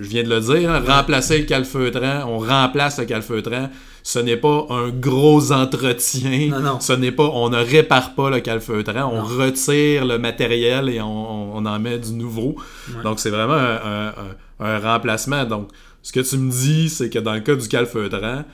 [0.02, 3.68] je, viens de le dire, hein, remplacer le calfeutrant, on remplace le calfeutrant,
[4.02, 6.81] ce n'est pas un gros entretien, Non, non.
[6.81, 9.24] ce n'est pas, on ne répare pas le calfeutrant, on Non.
[9.44, 12.57] retire le matériel et on, on en met du nouveau.
[12.96, 13.02] Ouais.
[13.05, 14.09] Donc c'est vraiment un, un-
[14.61, 15.44] un- un remplacement.
[15.44, 15.68] Donc
[16.02, 18.44] ce que tu me dis, c'est que dans le cas du calfeutrant,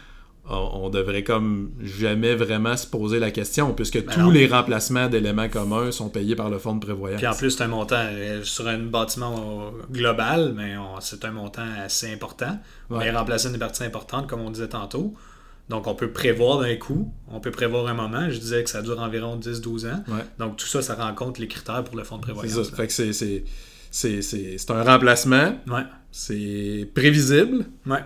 [0.51, 4.31] on, devrait comme jamais vraiment se poser la question, puisque tous non.
[4.31, 7.19] les remplacements d'éléments communs sont payés par le fonds de prévoyance.
[7.19, 11.67] Puis en plus, c'est un montant euh, sur un bâtiment global, mais c'est un montant
[11.85, 12.59] assez important.
[12.91, 13.07] On Ouais.
[13.09, 15.15] est remplacé une partie importante, comme on disait tantôt.
[15.69, 18.31] Donc, on peut prévoir d'un coup, on peut prévoir un moment.
[18.31, 20.03] Je disais que ça dure environ 10-12 ans.
[20.09, 20.25] Ouais.
[20.39, 22.71] Donc, tout ça, ça rend compte les critères pour le fonds de C'est prévoyance.
[22.71, 22.75] ça.
[22.77, 23.13] Fait que c'est-
[23.91, 25.59] c'est- un remplacement.
[25.67, 27.99] Ouais, c'est prévisible, ouais.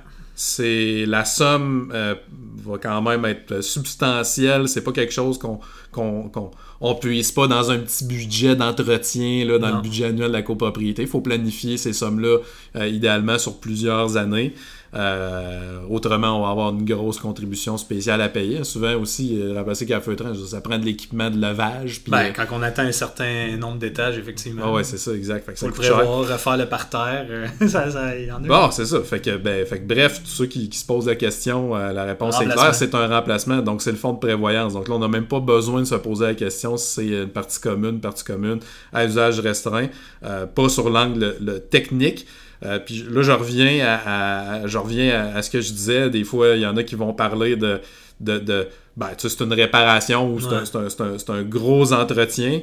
[0.44, 2.16] C'est la somme euh,
[2.64, 4.68] va quand même être substantielle.
[4.68, 5.61] C'est pas quelque chose qu'on
[5.92, 9.76] qu'on qu'on puise pas dans un petit budget d'entretien dans Non.
[9.76, 11.02] le budget annuel de la copropriété.
[11.02, 12.38] Il faut planifier ces sommes-là
[12.76, 14.55] euh, idéalement sur plusieurs années.
[14.94, 18.62] Euh, autrement, on va avoir une grosse contribution spéciale à payer.
[18.62, 22.02] Souvent aussi, euh, remplacer qu'à feu train, ça prend de l'équipement de levage.
[22.02, 24.62] Puis, Ben, euh, quand on atteint un certain nombre d'étages, effectivement.
[24.66, 25.46] ah ouais, c'est ça, exact.
[25.46, 26.07] Fait que ça coûte cher.
[26.07, 27.26] refaire le parterre.
[27.68, 28.46] ça, ça, il y en a.
[28.46, 29.00] Bon, c'est ça.
[29.00, 32.05] Fait que, ben, fait que bref, tous ceux qui, qui se posent la question, la
[32.05, 33.62] réponse est claire, c'est un remplacement.
[33.62, 34.74] Donc, c'est le fonds de prévoyance.
[34.74, 37.61] Donc là, on n'a même pas besoin se poser la question si c'est une partie
[37.61, 38.61] commune, partie commune,
[38.92, 39.88] à usage restreint,
[40.25, 42.27] euh, pas sur l'angle le technique.
[42.64, 46.11] Euh, puis là, je reviens à, à- je reviens à, à ce que je disais.
[46.11, 47.81] Des fois, il y en a qui vont parler de,
[48.21, 50.88] de, de ben, tu sais, c'est une réparation ou c'est un- Ouais.
[50.90, 52.61] c'est un, c'est un- gros entretien.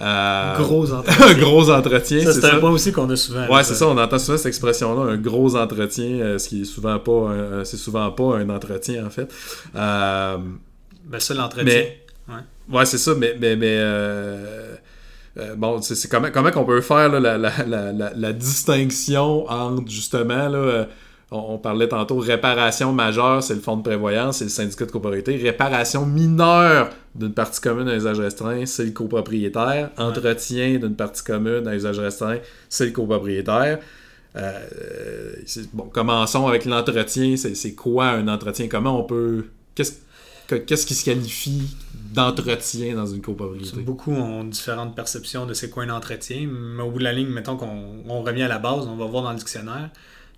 [0.00, 1.26] Euh, Gros entretien.
[1.26, 3.46] un gros entretien, c'est un point aussi qu'on a souvent.
[3.54, 6.64] Ouais, c'est ça, on entend souvent cette expression-là, un gros entretien, euh, ce qui est
[6.64, 9.30] souvent pas un- c'est souvent pas un entretien en fait.
[9.76, 10.38] Euh,
[11.04, 11.64] Ben, ça, l'entretien.
[11.64, 12.01] mais
[12.70, 14.76] ouais, c'est ça, mais mais, mais euh,
[15.38, 17.52] euh, bon, c'est comment comment qu'on peut faire là, la, la,
[17.92, 20.84] la, la, distinction entre justement là euh,
[21.30, 24.90] on, on parlait tantôt réparation majeure, c'est le fonds de prévoyance, c'est le syndicat de
[24.90, 25.36] copropriété.
[25.36, 29.90] Réparation mineure d'une partie commune à usage restreint, c'est le copropriétaire.
[29.96, 33.78] Entretien d'une partie commune à usage restreint, c'est le copropriétaire.
[34.36, 35.34] Euh,
[35.72, 37.36] bon, commençons avec l'entretien.
[37.36, 38.68] C'est quoi un entretien?
[38.68, 39.46] Comment on peut.
[39.74, 39.96] Qu'est-ce que-
[40.46, 43.80] qu'est-ce qui se qualifie d'entretien dans une copropriété?
[43.80, 47.28] Beaucoup ont différentes perceptions de c'est quoi un entretien, mais au bout de la ligne,
[47.28, 49.90] mettons qu'on on revient à la base, on va voir dans le dictionnaire.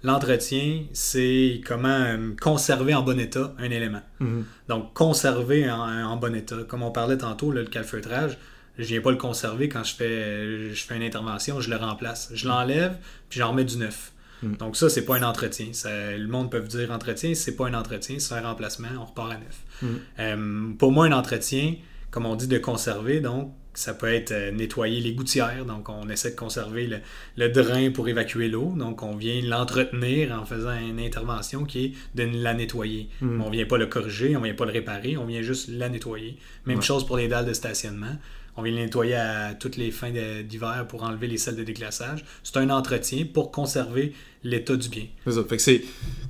[0.03, 4.03] L'entretien, c'est comment euh, conserver en bon état un élément.
[4.21, 4.45] Mhm.
[4.69, 6.59] Donc, conserver en, en bon état.
[6.69, 8.37] Comme on parlait tantôt, là, le calfeutrage,
[8.79, 12.31] je viens pas le conserver quand je fais, je fais une intervention, je le remplace.
[12.35, 12.97] Je l'enlève,
[13.31, 14.13] puis j'en remets du neuf.
[14.45, 14.57] Mm.
[14.57, 15.69] Donc ça, c'est pas un entretien.
[15.73, 19.33] Ça- le monde peut dire entretien, c'est pas un entretien, c'est un remplacement, on repart
[19.33, 19.63] à neuf.
[19.83, 19.87] Mm.
[20.21, 21.75] Euh, pour moi, un entretien,
[22.11, 26.09] comme on dit de conserver, donc ça peut être euh, nettoyer les gouttières, donc on
[26.09, 26.99] essaie de conserver le,
[27.37, 31.93] le drain pour évacuer l'eau, donc on vient l'entretenir en faisant une intervention qui est
[32.15, 33.09] de la nettoyer.
[33.21, 33.41] Mm.
[33.41, 36.39] On vient pas le corriger, on vient pas le réparer, on vient juste la nettoyer.
[36.67, 36.83] Même Ouais.
[36.85, 38.17] chose pour les dalles de stationnement.
[38.57, 40.13] On vient les nettoyer à toutes les fins
[40.45, 42.25] d'hiver pour enlever les selles de déclassage.
[42.43, 44.13] C'est un entretien pour conserver
[44.45, 45.07] l'état du bien.
[45.25, 45.45] C'est ça.
[45.45, 45.83] Fait que c'est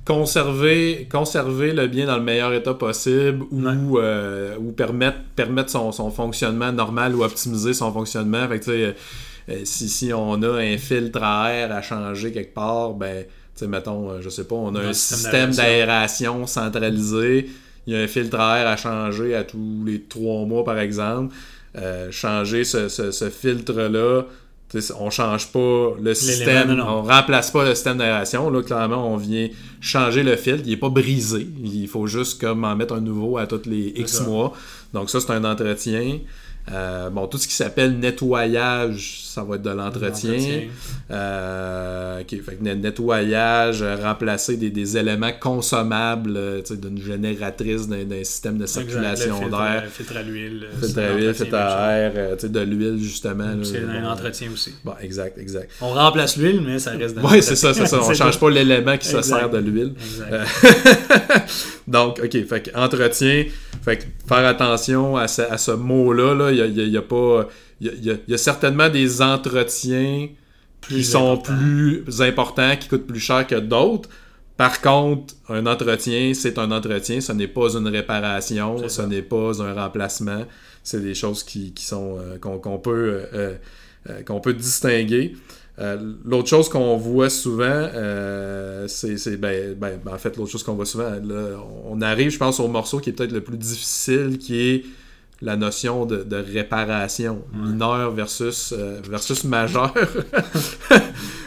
[0.05, 5.91] conserver, conserver le bien dans le meilleur état possible ou, euh, ou permettre, permettre son,
[5.91, 8.47] son fonctionnement normal ou optimiser son fonctionnement.
[8.47, 8.95] Fait que, tu sais,
[9.49, 13.67] euh, si, si on a un filtre à air à changer quelque part, ben, tu
[13.67, 17.49] mettons, euh, je sais pas, on a Un système d'aération centralisé,
[17.85, 20.79] il y a un filtre à air à changer à tous les trois mois, par
[20.79, 21.35] exemple.
[21.77, 24.23] Euh, changer ce, ce- ce filtre-là,
[24.99, 26.87] on change pas le système, non, non.
[26.87, 28.49] on remplace pas le système d'aération.
[28.49, 29.47] Là, clairement, on vient
[29.81, 30.63] changer le filtre.
[30.65, 31.47] Il est pas brisé.
[31.63, 34.53] Il faut juste comme en mettre un nouveau à tous les X mois.
[34.93, 36.19] Donc ça, c'est un entretien.
[36.71, 40.37] Euh, bon, tout ce qui s'appelle nettoyage, ça va être de l'entretien.
[41.11, 47.87] Euh, ok, fait que net- nettoyage, euh, remplacer des, des éléments consommables euh, d'une génératrice
[47.87, 49.83] d'un système de circulation d'air.
[49.91, 50.65] filtre à l'huile.
[50.71, 53.43] euh, Filtre à un huile, entretien, filtre à air, de l'huile justement.
[53.43, 53.63] là.
[53.63, 54.73] C'est un entretien aussi.
[54.83, 55.69] Bon, exact, exact.
[55.81, 57.99] On remplace l'huile, mais ça reste dans Ouais, c'est ça, c'est ça.
[58.01, 59.93] On change pas l'élément qui se sert de l'huile.
[60.01, 60.31] Exact.
[61.87, 63.45] Donc, ok, fait que entretien,
[63.83, 66.81] fait que faire attention à ce, à ce mot-là, là, il y a, il y
[66.81, 67.47] a- y a pas.
[67.81, 70.29] Il y a, y y certainement des entretiens
[70.87, 71.57] qui sont important.
[71.57, 74.09] plus importants, qui coûtent plus cher que d'autres.
[74.57, 79.61] Par contre, un entretien, c'est un entretien, ce n'est pas une réparation, ce n'est pas
[79.61, 80.45] un remplacement.
[80.81, 83.55] C'est des choses qui, qui sont euh, qu'on peut euh,
[84.09, 85.35] euh, qu'on peut distinguer.
[86.23, 87.89] L'autre chose qu'on voit souvent,
[88.87, 92.37] c'est ben, ben, ben, en fait l'autre chose qu'on voit souvent, là, on arrive, je
[92.37, 94.85] pense, au morceau qui est peut-être le plus difficile, qui est
[95.41, 99.93] la notion de, de réparation mineure versus, euh, versus majeure.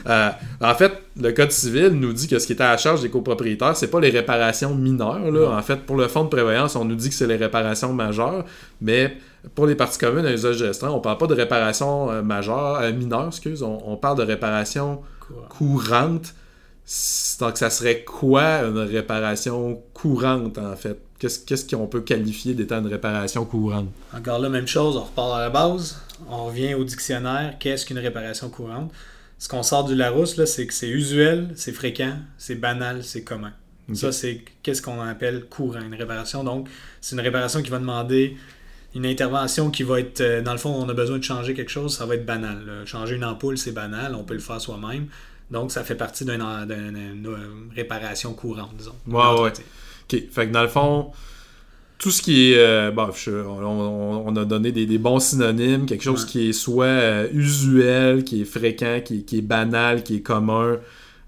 [0.06, 0.30] Euh,
[0.62, 3.10] en fait, le Code civil nous dit que ce qui est à la charge des
[3.10, 5.30] copropriétaires, c'est pas les réparations mineures.
[5.30, 5.50] Là.
[5.50, 8.46] En fait, pour le fonds de prévoyance, on nous dit que c'est les réparations majeures,
[8.80, 9.18] mais
[9.54, 13.26] pour les parties communes à usage restreint, on parle pas de réparation euh, majeure, mineure,
[13.26, 15.48] excuse, on, on parle de réparation Courant.
[15.50, 16.34] courante.
[17.40, 20.98] Donc, ça serait quoi une réparation courante, en fait?
[21.18, 23.88] Qu'est-ce qu'on peut qualifier d'étant une réparation courante?
[24.16, 27.98] Encore là, même chose, on repart à la base, on revient au dictionnaire, qu'est-ce qu'une
[27.98, 28.92] réparation courante?
[29.38, 33.52] Ce qu'on sort du Larousse, c'est que c'est usuel, c'est fréquent, c'est banal, c'est commun.
[33.94, 36.44] Ça, c'est qu'est-ce qu'on appelle courant, une réparation.
[36.44, 36.68] Donc,
[37.00, 38.36] c'est une réparation qui va demander
[38.94, 41.70] une intervention qui va être, euh, dans le fond, on a besoin de changer quelque
[41.70, 42.66] chose, ça va être banal.
[42.66, 42.84] là.
[42.84, 45.06] Changer une ampoule, c'est banal, on peut le faire soi-même.
[45.50, 46.44] Donc, ça fait partie d'une
[47.74, 48.94] réparation courante, disons.
[49.06, 49.52] Ouais, ouais.
[50.10, 50.22] OK.
[50.30, 51.12] Fait que dans le fond,
[51.98, 52.58] tout ce qui est.
[52.58, 53.10] Euh, bon,
[54.26, 58.44] on, a donné des, bons synonymes, quelque chose qui est soit euh, usuel, qui est
[58.44, 60.78] fréquent, qui, est banal, qui est commun.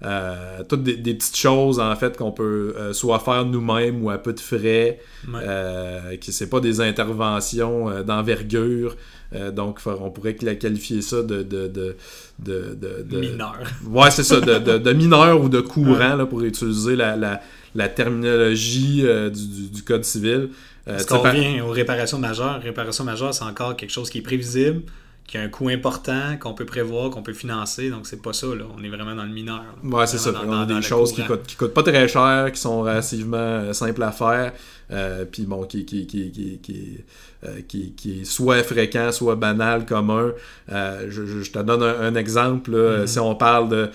[0.03, 4.33] Euh, toutes des, petites choses en fait qu'on peut soit faire nous-mêmes ou à peu
[4.33, 4.99] de frais,
[5.31, 6.17] ouais.
[6.19, 8.95] qui c'est pas des interventions d'envergure.
[9.51, 11.43] donc, on pourrait qualifier ça de.
[11.43, 11.95] de, de,
[12.39, 13.59] de, mineur.
[13.87, 17.41] Ouais, c'est ça, de, mineur ou de courant, là, pour utiliser la, la,
[17.75, 20.49] la terminologie euh, du, du, Code civil.
[20.87, 22.61] Euh, Parce qu'on revient aux réparations majeures.
[22.61, 24.81] Réparation majeure, c'est encore quelque chose qui est prévisible,
[25.27, 27.89] qui a un coût important, qu'on peut prévoir, qu'on peut financer.
[27.89, 28.47] Donc, c'est pas ça.
[28.47, 28.65] Là.
[28.77, 29.63] On est vraiment dans le mineur.
[29.83, 30.31] Ouais, c'est ça.
[30.45, 33.73] on a des choses qui coûtent, qui coûtent pas très cher, qui sont relativement euh,
[33.73, 34.53] simples à faire.
[35.31, 36.59] puis bon, qui, qui, qui, qui,
[37.67, 40.31] qui, qui, est soit fréquent, soit banal, commun.
[40.67, 42.71] Je, je, te donne un, exemple.
[42.71, 43.07] Mm-hmm.
[43.07, 43.89] Si on parle de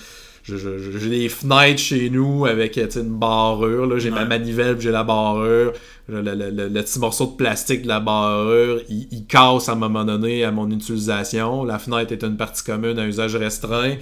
[0.46, 3.98] j'ai des fenêtres chez nous avec une barrure.
[3.98, 5.72] J'ai ma manivelle, j'ai la barrure.
[6.08, 10.52] Le, petit morceau de plastique de la barrure, il, casse à un moment donné à
[10.52, 11.64] mon utilisation.
[11.64, 13.96] La fenêtre est une partie commune à usage restreint.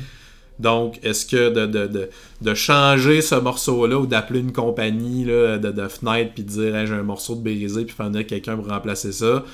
[0.58, 2.08] Donc, est-ce que de,
[2.40, 6.86] de, changer ce morceau-là ou d'appeler une compagnie là, de, de fenêtre puis de dire
[6.86, 9.44] j'ai un morceau de brisé puis faire venir quelqu'un pour remplacer ça,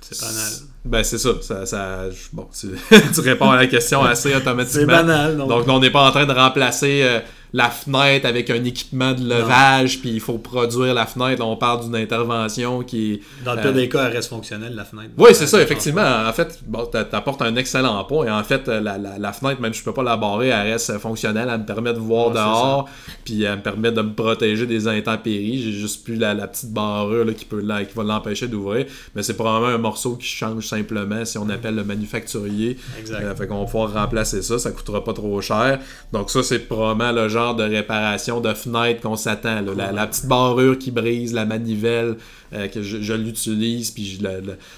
[0.00, 0.52] c'est banal.
[0.88, 1.30] Ben, c'est ça.
[1.42, 2.00] ça, ça
[2.32, 4.80] bon, tu, réponds à la question assez automatiquement.
[4.80, 5.36] C'est banal.
[5.36, 7.20] Donc, donc on n'est pas en train de remplacer euh,
[7.52, 11.44] la fenêtre avec un équipement de levage, puis il faut produire la fenêtre.
[11.44, 13.44] on parle d'une intervention qui est.
[13.44, 15.10] Dans le pire euh, des cas, elle reste fonctionnelle, la fenêtre.
[15.16, 16.26] Oui, c'est ça, effectivement.
[16.26, 18.26] En fait, bon, tu apportes un excellent point.
[18.26, 20.98] Et en fait, la, la, fenêtre, même si je peux pas la barrer, elle reste
[20.98, 21.48] fonctionnelle.
[21.50, 22.88] Elle me permet de voir dehors,
[23.24, 25.62] puis elle me permet de me protéger des intempéries.
[25.62, 28.86] J'ai juste plus la, petite barrure là, qui, peut, là, qui va l'empêcher d'ouvrir.
[29.14, 32.76] Mais c'est probablement un morceau qui change simplement si on appelle le manufacturier.
[32.98, 33.22] Exact.
[33.22, 34.58] Euh, fait qu'on va pouvoir remplacer ça.
[34.58, 35.78] Ça coûtera pas trop cher.
[36.12, 39.62] Donc, ça, c'est probablement le genre de réparation de fenêtre qu'on s'attend.
[39.76, 42.16] La, petite barrure qui brise, la manivelle,
[42.52, 44.18] euh, que je, l'utilise, puis je,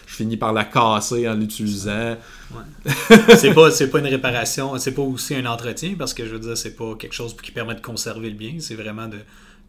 [0.07, 2.17] je, finis par la casser en l'utilisant.
[3.37, 6.57] c'est pas, pas une réparation, c'est pas aussi un entretien, parce que je veux dire,
[6.57, 9.19] c'est pas quelque chose qui permet de conserver le bien, c'est vraiment de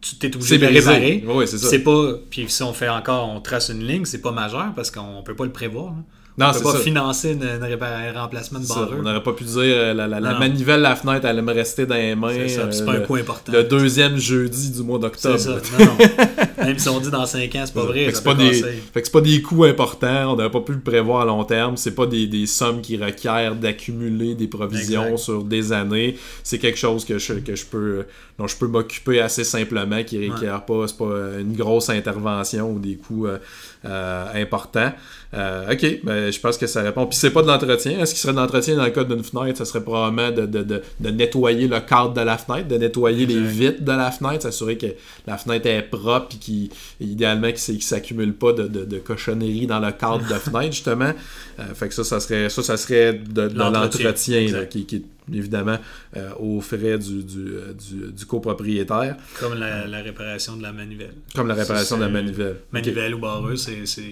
[0.00, 1.24] tu t'es obligé de réparer.
[1.26, 1.78] Oui, c'est ça.
[1.78, 2.14] Pas.
[2.28, 5.36] Puis si on fait encore, on trace une ligne, c'est pas majeur parce qu'on peut
[5.36, 5.94] pas le prévoir.
[6.38, 8.96] Non, on peut pas financer une, un remplacement de barreur.
[8.98, 11.84] On n'aurait pas pu dire euh, la, la, la manivelle, la fenêtre, elle me rester
[11.84, 12.48] dans les mains.
[12.48, 13.52] C'est pas un coût important.
[13.52, 15.38] Le deuxième jeudi du mois d'octobre.
[15.38, 15.60] C'est ça.
[15.78, 16.66] Non, non.
[16.66, 18.04] Même si on dit dans 5 ans, c'est pas vrai.
[18.06, 19.10] Fait que c'est pas, des...
[19.12, 20.32] pas des coûts importants.
[20.32, 21.76] On n'aurait pas pu le prévoir à long terme.
[21.76, 26.16] C'est pas des, des, sommes qui requièrent d'accumuler des provisions sur des années.
[26.44, 28.04] C'est quelque chose que je, que je peux,
[28.38, 32.78] dont je peux m'occuper assez simplement, qui ne requiert pas, pas une grosse intervention ou
[32.78, 33.38] des coûts euh,
[33.84, 34.92] euh, importants.
[35.34, 37.06] Euh, ok, ben, je pense que ça répond.
[37.06, 37.98] Puis c'est pas de l'entretien.
[37.98, 39.58] Est-ce qu'il serait de l'entretien dans le cas d'une fenêtre?
[39.58, 43.24] Ça serait probablement de, de, de, de, nettoyer le cadre de la fenêtre, de nettoyer
[43.24, 44.86] les vitres de la fenêtre, s'assurer que
[45.26, 46.68] la fenêtre est propre et
[47.00, 51.12] qu'idéalement qu'il ne s'accumule pas de, de, cochonneries dans le cadre de fenêtre, justement.
[51.58, 55.78] Euh, fait que ça, ça serait, ça, ça serait de, l'entretien qui, qui, est évidemment
[56.16, 57.44] euh, aux frais du, du,
[57.78, 59.16] du, du, copropriétaire.
[59.38, 61.14] Comme la, la, réparation de la manivelle.
[61.34, 62.56] Comme la réparation de la manivelle.
[62.72, 64.04] Manivelle ou barreuse, c'est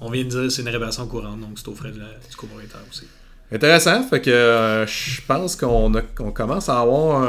[0.00, 2.06] on vient de dire que c'est une réparation courante, donc c'est au frais de la,
[2.06, 3.06] du copropriétaire aussi.
[3.50, 5.90] Intéressant, fait que euh, je pense qu'on
[6.34, 7.22] commence à avoir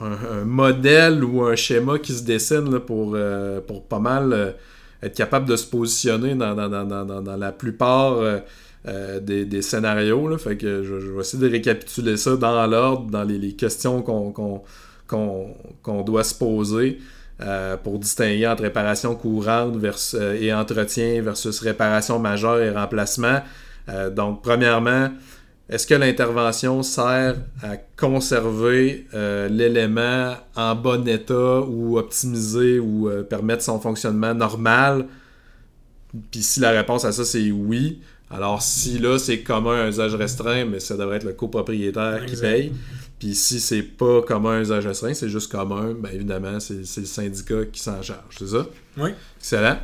[0.00, 4.50] un, modèle ou un schéma qui se dessine pour, euh, pour pas mal euh,
[5.02, 8.16] être capable de se positionner dans, dans, la plupart
[8.84, 10.36] des, scénarios.
[10.38, 16.24] Fait que je, vais essayer de récapituler ça dans l'ordre, dans les, questions qu'on doit
[16.24, 16.98] se poser.
[17.40, 19.74] Euh, pour distinguer entre réparation courante
[20.14, 23.40] euh, et entretien versus réparation majeure et remplacement.
[23.88, 25.10] Euh, donc, premièrement,
[25.68, 29.08] est-ce que l'intervention sert à conserver
[29.50, 35.06] l'élément en bon état ou optimiser ou permettre son fonctionnement normal?
[36.30, 38.00] Puis si la réponse à ça c'est oui,
[38.34, 42.36] alors si là c'est commun un usage restreint, mais ça devrait être le copropriétaire qui
[42.36, 42.72] paye.
[43.18, 47.06] Puis si c'est pas commun un usage restreint, c'est juste commun, bien évidemment, c'est le
[47.06, 48.36] syndicat qui s'en charge.
[48.38, 48.66] C'est ça?
[48.98, 49.10] Oui.
[49.38, 49.78] Excellent.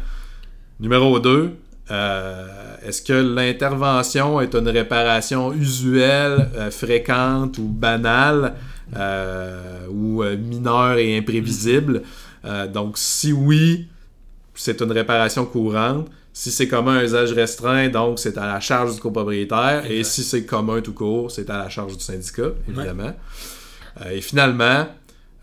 [0.80, 1.50] Numéro 2,
[1.90, 2.46] euh,
[2.86, 8.54] est-ce que l'intervention est une réparation usuelle, euh, fréquente ou banale
[8.96, 12.02] euh, ou mineure et imprévisible?
[12.72, 13.88] donc, si oui,
[14.54, 16.08] c'est une réparation courante.
[16.32, 19.84] Si c'est commun un usage restreint, donc c'est à la charge du copropriétaire.
[19.90, 23.12] Et si c'est commun tout court, c'est à la charge du syndicat, évidemment.
[24.02, 24.86] Euh, et finalement,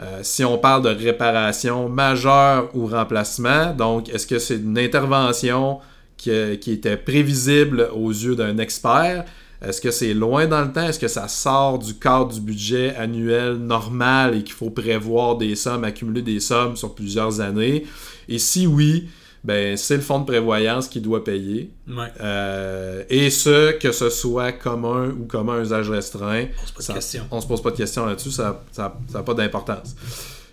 [0.01, 5.79] euh, si on parle de réparation majeure ou remplacement, donc est-ce que c'est une intervention
[6.15, 9.25] qui, qui, était prévisible aux yeux d'un expert?
[9.61, 10.87] Est-ce que c'est loin dans le temps?
[10.87, 15.55] Est-ce que ça sort du cadre du budget annuel normal et qu'il faut prévoir des
[15.55, 17.85] sommes, accumuler des sommes sur plusieurs années?
[18.29, 19.09] Et si oui,
[19.43, 21.71] ben c'est le fonds de prévoyance qui doit payer.
[21.87, 22.07] Ouais.
[22.21, 26.45] Euh, et ce, que ce soit commun ou commun à usage restreint.
[26.61, 27.19] On se pose ça-.
[27.31, 29.95] On se pose pas de questions là-dessus, ça n'a pas d'importance.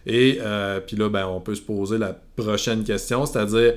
[0.07, 3.75] Et euh, puis là, ben, on peut se poser la prochaine question, c'est-à-dire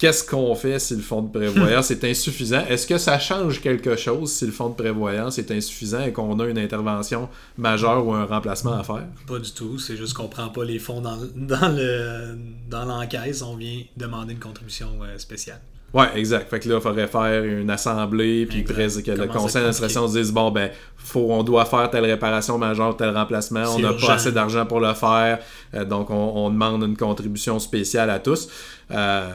[0.00, 2.64] qu'est-ce qu'on fait si le fonds de prévoyance est insuffisant?
[2.68, 6.40] Est-ce que ça change quelque chose si le fonds de prévoyance est insuffisant et qu'on
[6.40, 7.28] a une intervention
[7.58, 9.04] majeure ou un remplacement à faire?
[9.28, 9.78] Pas du tout.
[9.78, 12.36] C'est juste qu'on prend pas les fonds dans, dans le
[12.68, 13.42] dans l'encaisse.
[13.42, 15.60] On vient demander une contribution euh, spéciale.
[15.92, 16.48] Ouais, exact.
[16.48, 19.02] Fait que là, il faudrait faire une assemblée, puis Exact.
[19.04, 22.96] que le conseil d'administration se dise bon, ben, faut, on doit faire telle réparation majeure,
[22.96, 25.40] tel remplacement, on n'a pas assez d'argent pour le faire,
[25.74, 28.48] euh, donc on, on demande une contribution spéciale à tous.
[28.92, 29.30] Euh,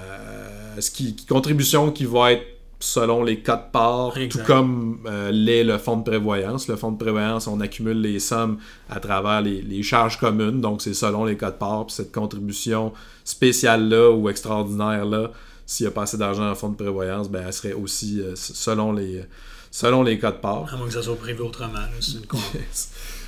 [0.79, 2.45] ce qui, contribution qui va être
[2.79, 4.41] selon les cas de part, Exact.
[4.41, 6.67] tout comme euh, l'est le fonds de prévoyance.
[6.67, 8.57] Le fonds de prévoyance, on accumule les sommes
[8.89, 11.85] à travers les, les charges communes, donc c'est selon les cas de part.
[11.87, 15.31] Puis cette contribution spéciale-là ou extraordinaire-là,
[15.65, 18.33] s'il n'y a pas assez d'argent le fonds de prévoyance, ben, elle serait aussi euh,
[18.35, 19.23] selon, les,
[19.71, 20.71] selon les cas de part.
[20.71, 21.79] À moins que ça soit prévu autrement.
[21.99, 22.25] C'est une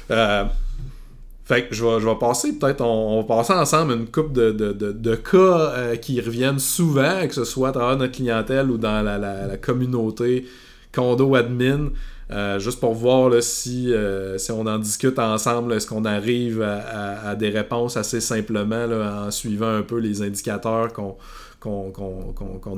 [0.09, 0.45] Euh,
[1.47, 4.33] fait que je vais, je vais passer, peut-être, on, on va passer ensemble une coupe
[4.33, 8.11] de, de, de, de cas euh, qui reviennent souvent, que ce soit à travers notre
[8.11, 10.45] clientèle ou dans la, la, communauté
[10.91, 11.91] condo admin,
[12.31, 16.61] euh, juste pour voir là, si, euh, si on en discute ensemble, est-ce qu'on arrive
[16.61, 21.15] à, à- des réponses assez simplement en suivant un peu les indicateurs qu'on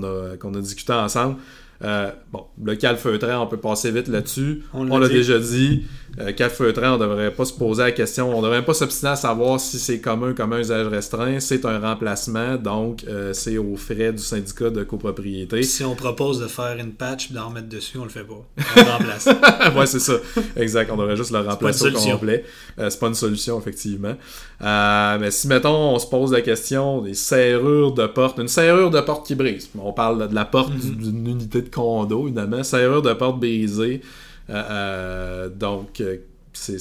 [0.04, 1.38] a, a discuté ensemble.
[1.82, 4.64] Euh, bon, le calfeutrant, on peut passer vite là-dessus.
[4.74, 5.84] On On l'a déjà dit.
[6.20, 8.36] Euh, calfeutrant, on devrait pas se poser la question.
[8.38, 11.40] On devrait même pas s'obstiner à savoir si c'est commun, commun usage restreint.
[11.40, 15.64] C'est un remplacement, donc euh, c'est aux frais du syndicat de copropriété.
[15.64, 18.34] Si on propose de faire une patch et d'en remettre dessus, on le fait pas.
[18.76, 19.30] On le remplace.
[19.78, 20.14] ouais, c'est ça.
[20.58, 20.90] Exact.
[20.92, 22.44] On devrait juste le remplacer au complet.
[22.80, 24.16] Euh, c'est pas une solution, effectivement.
[24.60, 29.00] Mais si, mettons, on se pose la question des serrures de porte, une serrure de
[29.00, 29.70] porte qui brise.
[29.80, 30.80] On parle de la porte Mhm.
[30.80, 32.64] du- d'une unité de condo, évidemment.
[32.64, 34.02] Serrure de porte brisée.
[34.50, 36.18] Euh, euh, donc, euh,
[36.54, 36.78] c'est.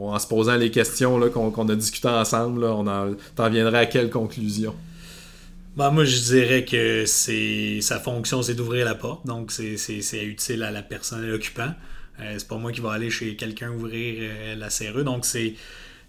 [0.00, 3.86] en se posant les questions qu'on, a discutées ensemble, là, on en, t'en viendrais à
[3.86, 4.74] quelle conclusion?
[5.76, 9.26] Ben, moi, je dirais que c'est sa fonction, c'est d'ouvrir la porte.
[9.26, 11.72] Donc, c'est- utile à la personne, à l'occupant.
[12.18, 15.04] C'est pas moi qui va aller chez quelqu'un ouvrir la serrure.
[15.04, 15.54] Donc, c'est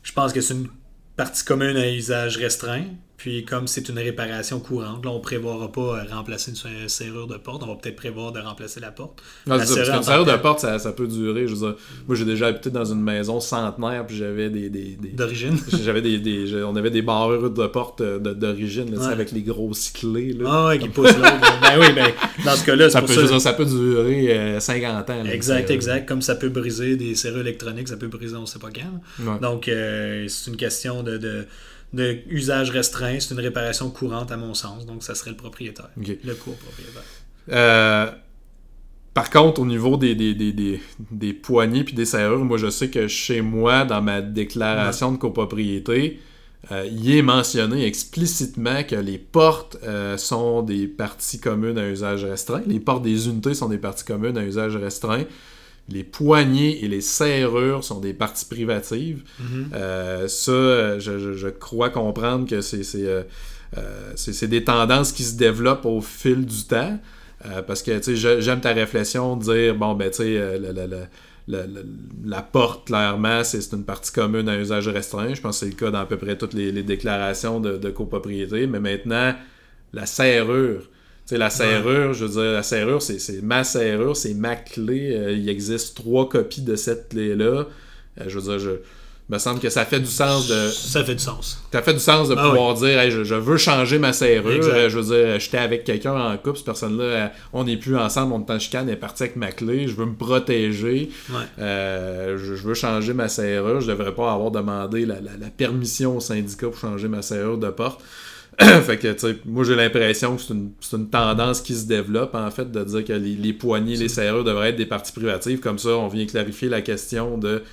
[0.01, 0.67] je pense que c'est une
[1.15, 2.85] partie commune à usage restreint.
[3.19, 7.35] Puis, comme c'est une réparation courante, là, on prévoira pas euh, remplacer une serrure de
[7.35, 7.61] porte.
[7.63, 9.21] On va peut-être prévoir de remplacer la porte.
[9.45, 11.45] Non, La c'est ça, parce serrure serrure de porte, ça, ça peut durer.
[11.45, 11.75] Je veux dire,
[12.07, 15.57] moi, j'ai déjà habité dans une maison centenaire, puis j'avais des, des, des- D'origine.
[15.83, 19.11] J'avais des, des- on avait des barrures de porte euh, d'origine, là, Ouais.
[19.11, 20.31] avec les grosses clés.
[20.31, 20.45] Là.
[20.49, 21.61] Ah ouais, qui pousse l'autre.
[21.61, 22.11] ben oui, ben,
[22.45, 23.13] dans ce cas-là, ça, peut, ça.
[23.15, 25.23] je veux dire, ça peut durer euh, 50 ans.
[25.23, 26.07] là, Exact, c'est- exact.
[26.07, 29.25] Comme ça peut briser des serrures électroniques, ça peut briser on sait pas quand.
[29.25, 29.39] Ouais.
[29.41, 31.45] Donc, euh, c'est une question de, de,
[31.93, 33.19] de usage restreint.
[33.19, 34.85] C'est une réparation courante, à mon sens.
[34.85, 35.89] Donc, ça serait le propriétaire.
[35.97, 37.03] Le copropriétaire.
[37.51, 38.11] Euh,
[39.13, 40.79] par contre, au niveau des, des, des, des,
[41.11, 45.17] des poignées puis des serrures, moi, je sais que chez moi, dans ma déclaration de
[45.17, 46.19] copropriété,
[46.71, 52.25] euh, il est mentionné explicitement que les portes euh, sont des parties communes à usage
[52.25, 52.61] restreint.
[52.67, 55.23] Les portes des unités sont des parties communes à usage restreint.
[55.91, 59.23] Les poignées et les serrures sont des parties privatives.
[59.39, 59.69] Mhm.
[59.73, 63.23] Euh, ça, je, je- je crois comprendre que c'est euh,
[63.77, 66.99] euh, c'est- des tendances qui se développent au fil du temps.
[67.45, 70.71] Euh, parce que tu sais, j'aime ta réflexion de dire bon ben tu sais la,
[72.25, 75.33] la- porte clairement c'est c'est une partie commune à usage restreint.
[75.33, 77.77] Je pense que c'est le cas dans à peu près toutes les, les déclarations de,
[77.77, 78.67] de copropriété.
[78.67, 79.33] Mais maintenant
[79.93, 80.83] la serrure.
[81.29, 85.11] Sais, la serrure, je veux dire, la serrure, c'est c'est ma serrure, c'est ma clé.
[85.13, 87.45] Euh, il existe trois copies de cette clé-là.
[88.19, 88.71] Euh, je veux dire, je,
[89.31, 90.69] me semble que ça fait du sens de.
[90.69, 91.61] Ça fait du sens.
[91.71, 94.51] Ça fait du sens de Ah pouvoir dire hey, je, je veux changer ma serrure.
[94.53, 94.73] Exact.
[94.73, 98.33] Euh, Je veux dire, j'étais avec quelqu'un en couple, cette personne-là, on n'est plus ensemble,
[98.33, 101.11] on est en chicane, elle est partie avec ma clé, je veux me protéger.
[101.29, 101.35] Ouais.
[101.59, 103.81] Euh, je, je veux changer ma serrure.
[103.81, 107.59] Je devrais pas avoir demandé la, la- la permission au syndicat pour changer ma serrure
[107.59, 108.01] de porte.
[108.83, 112.51] fait que, tu sais, moi j'ai l'impression que c'est une, tendance qui se développe, en
[112.51, 115.59] fait, de dire que les, les poignées, les serrures devraient être des parties privatives.
[115.61, 117.63] Comme ça, on vient clarifier la question de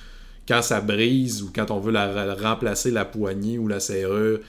[0.47, 4.39] quand ça brise ou quand on veut la, la- remplacer la poignée ou la serrure,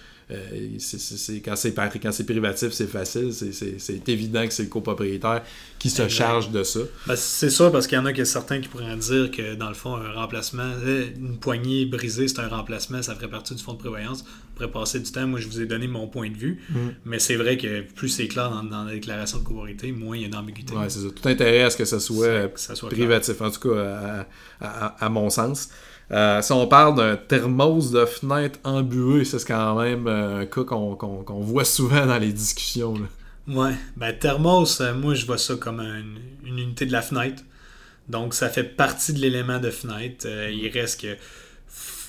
[0.79, 3.33] c'est, quand, c'est, quand c'est privatif, c'est facile.
[3.33, 5.43] C'est, évident que c'est le copropriétaire
[5.79, 6.81] qui se charge de ça.
[7.07, 9.69] Ben, c'est ça, parce qu'il y en a que certains qui pourraient dire que, dans
[9.69, 10.71] le fond, un remplacement,
[11.17, 14.25] une poignée brisée, c'est un remplacement, ça ferait partie du fonds de prévoyance.
[14.53, 15.27] On pourrait passer du temps.
[15.27, 16.61] Moi, je vous ai donné mon point de vue.
[16.69, 16.79] Mm.
[17.07, 20.27] Mais c'est vrai que plus c'est clair dans, la déclaration de copropriété, moins il y
[20.27, 20.75] a d'ambiguïté.
[20.75, 21.09] Ouais, c'est ça.
[21.09, 22.49] Tout intérêt à ce que ça soit,
[22.91, 24.27] privatif, en tout cas,
[24.61, 25.71] à mon sens.
[26.11, 30.65] Euh, si on parle d'un thermos de fenêtre embué, c'est quand même euh, un cas
[30.65, 32.95] qu'on voit souvent dans les discussions.
[33.47, 37.43] Ouais, ben thermos, euh, moi je vois ça comme une, unité de la fenêtre.
[38.09, 40.27] Donc ça fait partie de l'élément de fenêtre.
[40.27, 41.17] il reste que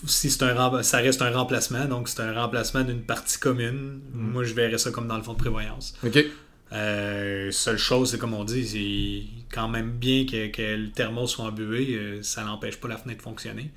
[0.08, 4.00] si c'est un ça reste un remplacement, donc c'est un remplacement d'une partie commune.
[4.14, 4.32] Mm.
[4.32, 5.94] Moi je verrais ça comme dans le fonds de prévoyance.
[6.06, 6.26] OK.
[6.72, 11.46] seule chose, c'est comme on dit, c'est quand même bien que, que le thermos soit
[11.46, 13.72] embué, ça n'empêche pas la fenêtre de fonctionner.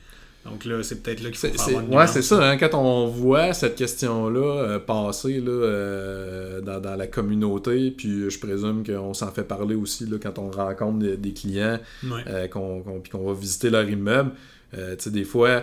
[0.44, 2.42] Donc là, c'est peut-être là qu'il faut faire Ouais, c'est ça.
[2.42, 8.38] Hein, quand on voit cette question-là euh, passer là, euh, dans, la communauté, puis je
[8.40, 13.10] présume qu'on s'en fait parler aussi là, quand on rencontre des, clients, euh, qu'on, puis
[13.10, 14.32] qu'on va visiter leur immeuble.
[14.72, 15.62] tu sais, des fois,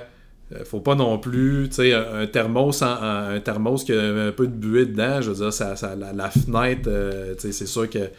[0.64, 4.54] faut pas non plus, tu sais, un, thermos, un thermos qui a un peu de
[4.54, 6.90] buée dedans, je veux dire, ça, la, fenêtre,
[7.36, 8.10] tu sais, c'est sûr que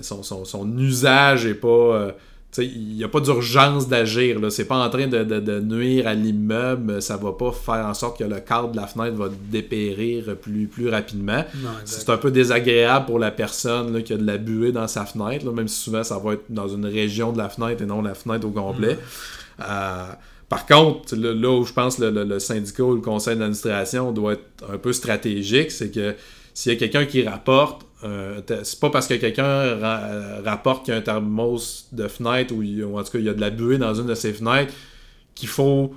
[0.00, 2.14] son, son, son, usage est pas
[2.56, 4.38] il n'y a pas d'urgence d'agir.
[4.50, 7.02] C'est pas en train de, nuire à l'immeuble.
[7.02, 10.66] Ça va pas faire en sorte que le cadre de la fenêtre va dépérir plus,
[10.66, 11.44] plus rapidement.
[11.84, 15.50] C'est un peu désagréable pour la personne qui a de la buée dans sa fenêtre,
[15.52, 18.14] même si souvent ça va être dans une région de la fenêtre et non la
[18.14, 18.98] fenêtre au complet.
[19.60, 20.06] Euh,
[20.48, 24.34] par contre, là, où je pense que le, le, syndicat ou le conseil d'administration doit
[24.34, 26.14] être un peu stratégique, c'est que
[26.54, 29.76] s'il y a quelqu'un qui rapporte euh, c'est pas parce que quelqu'un
[30.44, 33.34] rapporte qu'il y a un thermos de fenêtre ou, en tout cas il y a
[33.34, 34.72] de la buée dans une de ses fenêtres
[35.34, 35.92] qu'il faut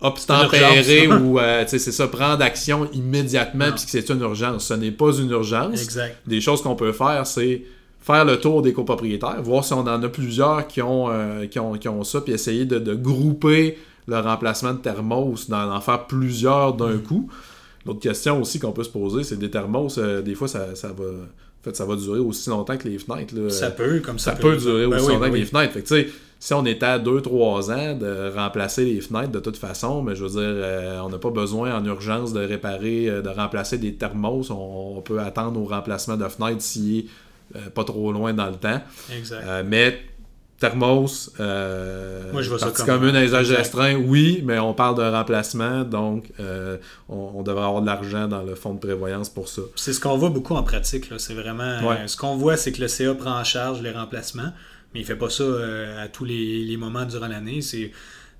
[0.00, 4.66] obtempérer ou euh, c'est ça prendre action immédiatement puisque c'est une urgence.
[4.66, 5.96] Ce n'est pas une urgence.
[6.26, 7.62] Des choses qu'on peut faire c'est
[8.00, 11.58] faire le tour des copropriétaires voir si on en a plusieurs qui ont, euh, qui
[11.58, 16.74] ont, qui ont ça puis essayer de, grouper le remplacement de thermos d'en faire plusieurs
[16.74, 17.02] d'un mm.
[17.02, 17.30] coup
[17.86, 21.04] L'autre question aussi qu'on peut se poser, c'est des thermos, des fois ça, ça va
[21.04, 23.34] en fait, ça va durer aussi longtemps que les fenêtres.
[23.34, 23.48] Là.
[23.48, 24.56] Ça peut, comme ça, ça peut.
[24.56, 25.72] durer ben aussi longtemps que les fenêtres.
[25.72, 26.08] Fait que,
[26.38, 30.24] si on était à 2-3 ans de remplacer les fenêtres de toute façon, mais je
[30.24, 33.94] veux dire, euh, on n'a pas besoin en urgence de réparer, euh, de remplacer des
[33.94, 34.50] thermos.
[34.50, 37.06] On, peut attendre au remplacement de fenêtres s'il est
[37.56, 38.80] euh, pas trop loin dans le temps.
[39.16, 39.42] Exact.
[39.66, 40.02] mais
[40.64, 45.10] thermos, euh, Moi, je vois partie commune à usage restreint, oui, mais on parle d'un
[45.10, 49.62] remplacement, donc euh, on, devrait avoir de l'argent dans le fonds de prévoyance pour ça.
[49.76, 51.10] C'est ce qu'on voit beaucoup en pratique.
[51.18, 54.52] C'est vraiment euh, ce qu'on voit, c'est que le CA prend en charge les remplacements,
[54.94, 55.44] mais il fait pas ça
[56.00, 57.60] à tous les, moments durant l'année.
[57.60, 57.90] C'est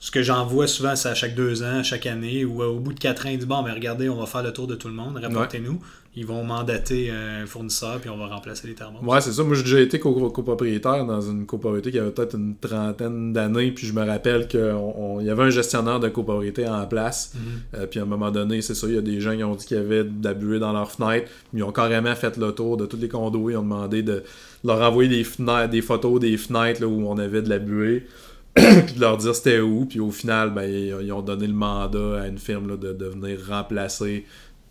[0.05, 2.93] ce que j'en vois souvent, c'est à chaque deux ans, chaque année, ou au bout
[2.93, 4.89] de quatre ans, il dit bon, mais regardez, on va faire le tour de tout
[4.89, 5.81] le monde, rapportez-nous
[6.17, 9.03] ils vont mandater un fournisseur puis on va remplacer les thermos.
[9.03, 9.43] Ouais, c'est ça.
[9.43, 13.73] Moi, j'ai déjà été copropriétaire dans une copropriété qui avait peut-être une trentaine d'années.
[13.73, 17.33] Puis je me rappelle qu'il y avait un gestionnaire de copropriété en place.
[17.35, 17.41] Mhm.
[17.75, 19.57] Euh, puis à un moment donné, c'est ça, il y a des gens qui ont
[19.57, 21.31] dit qu'il y avait d'abus dans leurs fenêtres.
[21.53, 23.51] Ils ont carrément fait le tour de tous les condos.
[23.51, 24.23] Ils ont demandé de
[24.63, 28.07] leur envoyer des, fenêtres, des photos des fenêtres où on avait de la buée.
[28.87, 29.87] puis de leur dire c'était où.
[29.87, 33.39] Puis au final, ben, ils, ont donné le mandat à une firme de, de venir
[33.49, 34.25] remplacer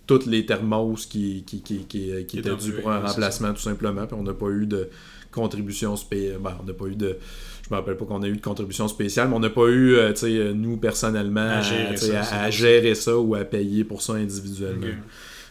[0.06, 4.06] toutes les thermos qui, qui, qui, qui, étaient dus pour un remplacement, tout simplement.
[4.06, 4.90] Puis on n'a pas eu de
[5.32, 6.40] contribution spéciale.
[6.42, 7.18] Ben, on n'a pas eu de.
[7.64, 9.96] Je me rappelle pas qu'on a eu de contribution spéciale, mais on n'a pas eu,
[9.96, 14.88] euh, sais euh, nous, personnellement, à, gérer ça, ou à payer pour ça individuellement.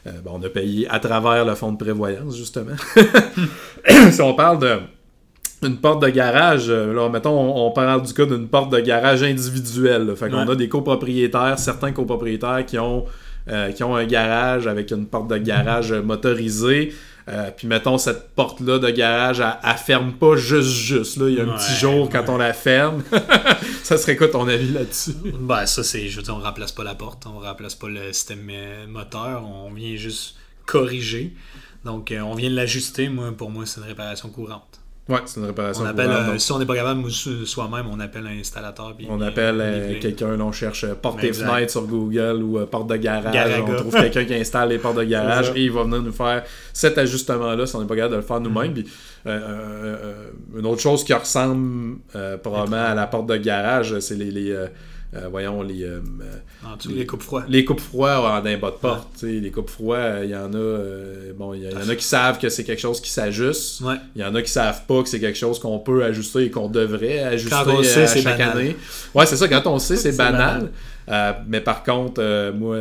[0.06, 2.76] Euh, ben, on a payé à travers le fonds de prévoyance, justement.
[4.10, 4.78] si on parle de
[5.64, 10.14] une porte de garage, là, mettons, on, parle du cas d'une porte de garage individuelle.
[10.16, 13.06] Fait qu'on a des copropriétaires, certains copropriétaires qui ont
[13.48, 16.94] euh, qui ont un garage avec une porte de garage motorisée.
[17.28, 21.16] Euh, puis mettons cette porte-là de garage, elle, ferme pas juste juste.
[21.16, 21.28] Là.
[21.28, 23.02] Il y a un petit jour quand on la ferme.
[23.82, 25.14] ça serait quoi ton avis là-dessus?
[25.40, 28.12] Ben ça c'est, je veux dire, on remplace pas la porte, on remplace pas le
[28.12, 30.36] système euh, moteur, on vient juste
[30.66, 31.32] corriger.
[31.84, 34.81] Donc on vient de l'ajuster, moi pour moi c'est une réparation courante.
[35.08, 35.82] Ouais, c'est une réparation.
[35.82, 38.94] On appelle, euh, Si on n'est pas capable soi-même, on appelle un installateur.
[39.08, 42.96] on appelle euh, quelqu'un, on cherche euh, porte et fenêtre sur Google ou porte de
[42.96, 43.34] garage.
[43.66, 46.44] On trouve quelqu'un qui installe les portes de garage et il va venir nous faire
[46.72, 48.74] cet ajustement-là si on n'est pas capable de le faire nous-mêmes.
[48.74, 50.58] Mm-hmm.
[50.58, 51.98] une autre chose qui ressemble
[52.42, 54.52] probablement à la porte de garage, c'est les
[55.14, 56.00] euh, voyons, les, euh,
[56.88, 57.44] les, coupes froides.
[57.46, 59.22] Les coupes froides d'un bas de porte.
[59.22, 60.56] Les coupes froides, il y en a.
[60.56, 63.82] Euh, bon, il y, en a qui savent que c'est quelque chose qui s'ajuste.
[64.16, 66.50] Il y en a qui savent pas que c'est quelque chose qu'on peut ajuster et
[66.50, 68.74] qu'on devrait ajuster à chaque année.
[69.14, 70.70] Ouais, c'est ça, quand on sait, c'est banal.
[71.46, 72.78] mais par contre, moi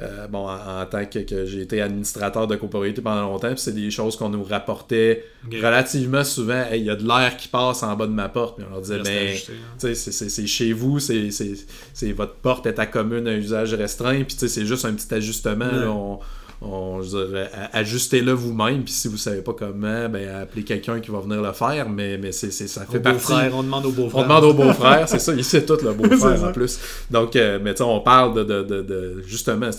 [0.00, 3.74] euh, bon, en, tant que, que j'ai été administrateur de copropriété pendant longtemps, puis c'est
[3.74, 6.64] des choses qu'on nous rapportait relativement souvent.
[6.72, 8.56] Il y a de l'air qui passe en bas de ma porte.
[8.56, 9.94] Puis on leur disait, ben, hein.
[9.94, 14.84] c'est chez vous, c'est votre porte est à commune à usage restreint, puis c'est juste
[14.84, 16.20] un petit ajustement on,
[16.60, 21.20] je dirais, ajustez-le vous-même, puis si vous savez pas comment, ben, appelez quelqu'un qui va
[21.20, 23.20] venir le faire, mais, mais c'est, ça fait partie...
[23.20, 24.20] Frère, on demande au beau-frère.
[24.20, 26.78] On demande au beau-frère, c'est ça, il sait tout le beau-frère en plus.
[27.10, 29.70] Donc, euh, mais tu on parle de, de, de, de justement,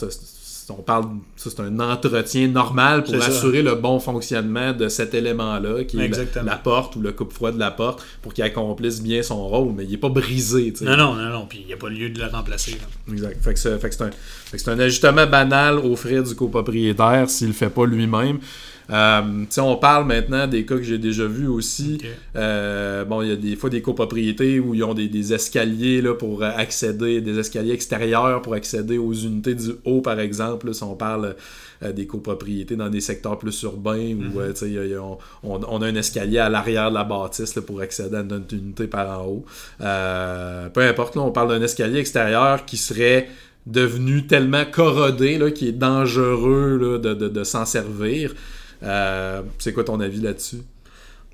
[0.71, 1.05] on parle,
[1.35, 6.55] c'est un entretien normal pour assurer le bon fonctionnement de cet élément-là, qui est la,
[6.57, 9.91] porte ou le coupe-froid de la porte, pour qu'il accomplisse bien son rôle, mais il
[9.91, 10.73] n'est pas brisé.
[10.81, 12.77] Non, non, non, non, puis il n'y a pas lieu de le remplacer.
[13.11, 13.37] Exact.
[13.41, 17.85] Fait que c'est un, ajustement banal aux frais du copropriétaire s'il ne le fait pas
[17.85, 18.39] lui-même.
[18.91, 21.99] Euh, on parle maintenant des cas que j'ai déjà vus aussi.
[22.35, 26.15] Euh, bon, il y a des fois des copropriétés où ils ont des, escaliers là,
[26.15, 30.73] pour accéder, des escaliers extérieurs pour accéder aux unités du haut, par exemple.
[30.73, 31.35] si on parle
[31.83, 35.17] euh, des copropriétés dans des secteurs plus urbains où mhm.
[35.43, 39.21] on, a un escalier à l'arrière de la bâtisse pour accéder à notre unité par
[39.21, 39.45] en haut.
[39.79, 43.29] peu importe, là, on parle d'un escalier extérieur qui serait
[43.67, 48.33] devenu tellement corrodé qu'il est dangereux de, de s'en servir.
[48.83, 50.61] Euh, c'est quoi ton avis là-dessus?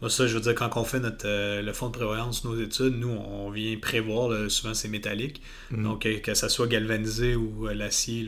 [0.02, 2.60] Moi, ça, je veux dire, quand on fait notre, euh, le fonds de prévoyance, nos
[2.60, 5.42] études, nous, on vient prévoir, souvent c'est métallique,
[5.72, 5.84] mhm.
[5.84, 8.26] donc euh, que ça soit galvanisé ou l'acier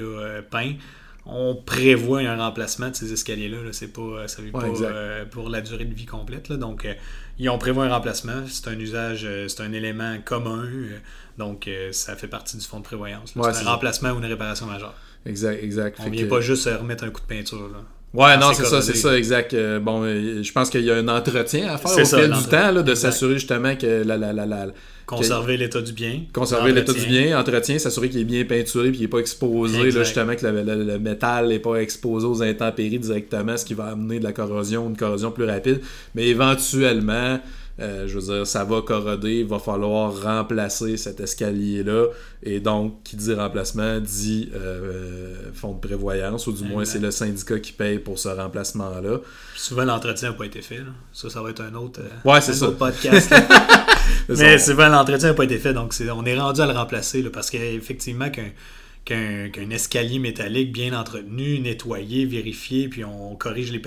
[0.49, 0.73] peint,
[1.25, 3.57] on prévoit un remplacement de ces escaliers-là.
[3.73, 6.53] c'est pas, ça ne pas pour la durée de vie complète.
[6.53, 6.87] donc,
[7.41, 8.45] on prévoit un remplacement.
[8.47, 10.63] C'est un usage, c'est un élément commun.
[11.37, 13.33] donc, ça fait partie du fonds de prévoyance.
[13.35, 14.95] c'est un remplacement ou une réparation majeure.
[15.25, 15.97] Exact, exact.
[15.99, 17.69] On ne vient pas juste remettre un coup de peinture.
[18.13, 19.53] Ouais, non, c'est ça, c'est ça, exact.
[19.53, 22.49] Euh, bon, euh, je pense qu'il y a un entretien à faire au fil du
[22.49, 24.67] temps, là, de s'assurer justement que la, la, la, la
[25.05, 26.23] Conserver l'état du bien.
[26.33, 29.91] Conserver l'état du bien, entretien, s'assurer qu'il est bien peinturé et qu'il n'est pas exposé,
[29.91, 34.19] là, justement, que le, métal n'est pas exposé aux intempéries directement, ce qui va amener
[34.19, 35.81] de la corrosion, une corrosion plus rapide.
[36.13, 37.39] Mais éventuellement,
[37.79, 42.07] euh, je veux dire, ça va corroder, il va falloir remplacer cet escalier-là.
[42.41, 47.11] Et donc, qui dit remplacement dit euh, fonds de prévoyance, ou du moins c'est le
[47.11, 49.19] syndicat qui paye pour ce remplacement-là.
[49.55, 50.81] Souvent, l'entretien n'a pas été fait.
[51.13, 53.33] Ça, ça va être un autre, euh, ouais, c'est podcast.
[54.29, 57.51] Mais souvent, l'entretien n'a pas été fait, donc on est rendu à le remplacer, parce
[57.51, 58.49] qu'effectivement, qu'un
[59.07, 63.79] qu'un escalier métallique bien entretenu, nettoyé, vérifié, puis on corrige les,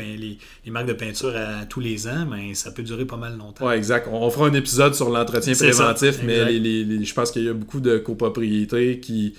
[0.64, 3.68] les, marques de peinture à, tous les ans, mais ça peut durer pas mal longtemps.
[3.68, 4.08] Oui, exact.
[4.10, 7.98] On fera un épisode sur l'entretien préventif, mais je pense qu'il y a beaucoup de
[7.98, 9.34] copropriétés qui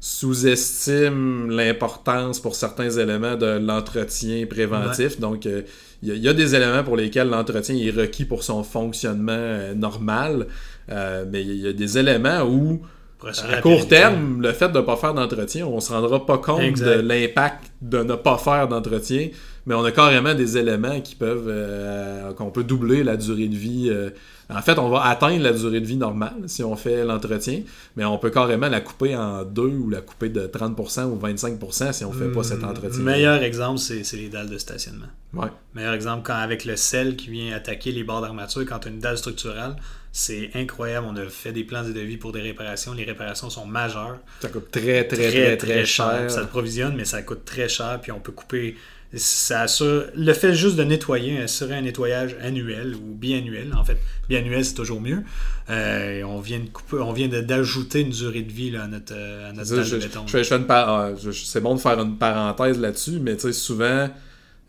[0.00, 5.18] sous-estiment l'importance pour certains éléments de l'entretien préventif.
[5.18, 5.62] Donc, euh,
[6.02, 10.48] il y, a des éléments pour lesquels l'entretien est requis pour son fonctionnement euh, normal,
[10.90, 12.82] euh, mais il y a des éléments où
[13.26, 16.38] à court terme, le fait de ne pas faire d'entretien, on ne se rendra pas
[16.38, 19.28] compte de l'impact de ne pas faire d'entretien,
[19.66, 23.56] mais on a carrément des éléments qui peuvent euh, qu'on peut doubler la durée de
[23.56, 23.88] vie.
[23.90, 24.10] Euh.
[24.48, 27.62] En fait, on va atteindre la durée de vie normale si on fait l'entretien,
[27.96, 31.92] mais on peut carrément la couper en deux ou la couper de 30% ou 25%
[31.92, 32.98] si on ne fait pas cet entretien.
[32.98, 35.06] Le meilleur exemple, c'est les dalles de stationnement.
[35.32, 35.48] Ouais.
[35.74, 38.90] Meilleur exemple, quand avec le sel qui vient attaquer les barres d'armature, quand tu as
[38.90, 39.76] une dalle structurelle,
[40.12, 41.06] c'est incroyable.
[41.10, 42.92] On a fait des plans de devis pour des réparations.
[42.92, 44.18] Les réparations sont majeures.
[44.40, 46.30] Ça coûte très, très, très, très, cher.
[46.30, 47.98] Ça te provisionne, mais ça coûte très cher.
[48.00, 48.76] Puis on peut couper.
[49.14, 49.66] Ça
[50.14, 53.74] Le fait juste de nettoyer serait un nettoyage annuel ou biannuel.
[53.74, 53.98] En fait,
[54.28, 55.22] biannuel, c'est toujours mieux.
[55.70, 59.52] Euh, on vient de couper, on vient d'ajouter une durée de vie à notre, à
[59.52, 60.24] notre je, béton.
[60.26, 64.08] c'est bon de faire une parenthèse là-dessus, mais tu sais, souvent,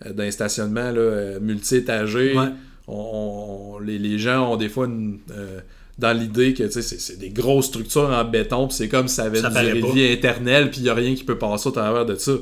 [0.06, 1.40] euh, dans les stationnements euh,
[2.88, 5.60] on, les, gens ont des fois euh,
[5.98, 9.40] dans l'idée que c'est des grosses structures en béton, puis c'est comme si ça avait
[9.40, 12.34] une vie éternelle, puis il n'y a rien qui peut passer au travers de ça.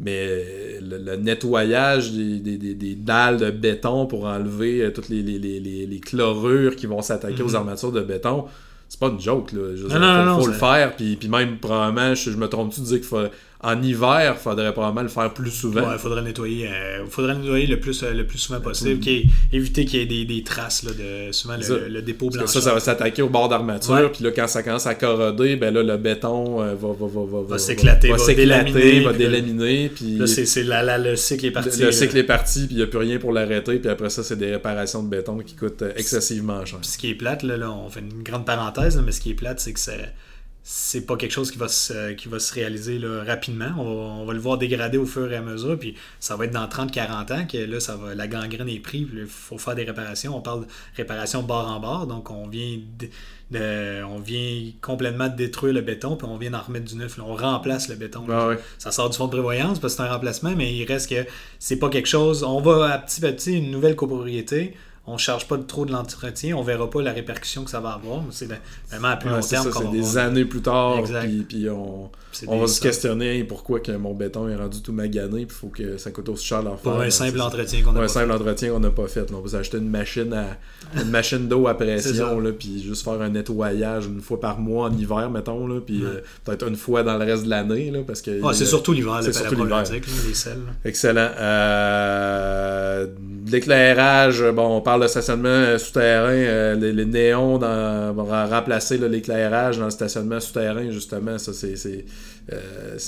[0.00, 7.00] Mais le, nettoyage des, dalles de béton pour enlever euh, toutes les, chlorures qui vont
[7.00, 7.56] s'attaquer aux mhm.
[7.56, 8.46] armatures de béton,
[8.88, 9.52] c'est pas une joke.
[9.52, 9.60] Là.
[9.72, 9.82] Il
[10.40, 13.18] faut, le faire, puis, puis même probablement, je, me trompe-tu de dire qu'il faut
[13.64, 15.90] en hiver, il faudrait probablement le faire plus souvent.
[15.90, 19.00] il faudrait nettoyer, euh, faudrait nettoyer le plus, euh, le plus souvent possible,
[19.52, 22.46] éviter qu'il y ait des, des traces là, de souvent le, dépôt blanc.
[22.46, 25.72] Ça, ça va s'attaquer au bord d'armature, puis là, quand ça commence à corroder, ben
[25.72, 29.88] là, le béton euh, va, va, va, va, s'éclater, va, délaminer, va délaminer.
[29.88, 31.80] Puis là, c'est, le cycle est parti.
[31.80, 34.22] Le, cycle est parti, puis il n'y a plus rien pour l'arrêter, puis après ça,
[34.22, 36.80] c'est des réparations de béton qui coûtent excessivement cher.
[36.82, 39.34] ce qui est plate, là, là, on fait une grande parenthèse, mais ce qui est
[39.34, 40.12] plate, c'est que c'est
[40.66, 43.70] c'est pas quelque chose qui va se, qui va se réaliser là, rapidement.
[43.76, 46.46] On va, on va, le voir dégrader au fur et à mesure, puis ça va
[46.46, 49.74] être dans 30-40 ans que là, ça va, la gangrène est prise, il faut faire
[49.74, 50.34] des réparations.
[50.34, 52.78] On parle de réparation bord en bord, donc on vient,
[53.50, 57.18] de, on vient complètement détruire le béton, puis on vient d'en remettre du neuf.
[57.18, 58.24] on remplace le béton.
[58.30, 58.52] Ah.
[58.78, 61.26] Ça sort du fonds de prévoyance parce que c'est un remplacement, mais il reste que
[61.58, 62.42] c'est pas quelque chose.
[62.42, 64.74] On va à petit à petit une nouvelle copropriété
[65.06, 67.80] on ne charge pas trop de l'entretien, on ne verra pas la répercussion que ça
[67.80, 68.22] va avoir.
[68.30, 68.48] C'est
[68.90, 69.70] vraiment à plus long terme.
[69.70, 71.02] C'est des années plus tard,
[71.48, 72.10] puis, on,
[72.48, 75.68] on va se questionner pourquoi que mon béton est rendu tout magané, puis il faut
[75.68, 76.92] que ça coûte aussi cher d'en faire.
[76.92, 79.30] Pour un simple entretien qu'on n'a pas, un simple entretien qu'on n'a pas fait.
[79.32, 80.56] on va s'acheter une machine à
[81.00, 84.88] une machine d'eau à pression, là, puis juste faire un nettoyage une fois par mois
[84.88, 88.22] en hiver, mettons, là, puis euh, peut-être une fois dans le reste de l'année, parce
[88.22, 88.40] que...
[88.54, 89.84] c'est surtout l'hiver, c'est surtout l'hiver.
[89.90, 90.58] les selles.
[90.84, 91.30] Excellent.
[91.38, 93.06] Euh,
[93.46, 99.86] l'éclairage, bon, on parle de stationnement souterrain, euh, les, néons dans, vont remplacer l'éclairage dans
[99.86, 102.04] le stationnement souterrain, justement, ça c'est
[102.52, 102.98] euh,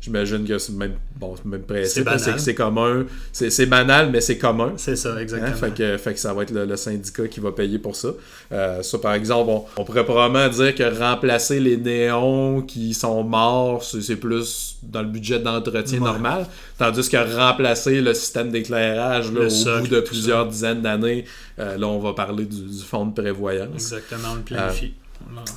[0.00, 3.04] j'imagine que c'est même, bon, même principe, c'est c'est commun.
[3.32, 4.74] C'est banal, mais c'est commun.
[4.76, 5.56] C'est ça, hein, exactement.
[5.56, 8.10] fait, que, fait, que, ça va être le, syndicat qui va payer pour ça.
[8.52, 13.82] Euh, ça, par exemple, on, pourrait probablement dire que remplacer les néons qui sont morts,
[13.82, 16.46] c'est plus dans le budget d'entretien normal.
[16.78, 21.24] Tandis que remplacer le système d'éclairage au bout de plusieurs dizaines d'années,
[21.58, 23.74] euh, là, on va parler du, fonds de prévoyance.
[23.74, 24.94] Exactement, on le planifie.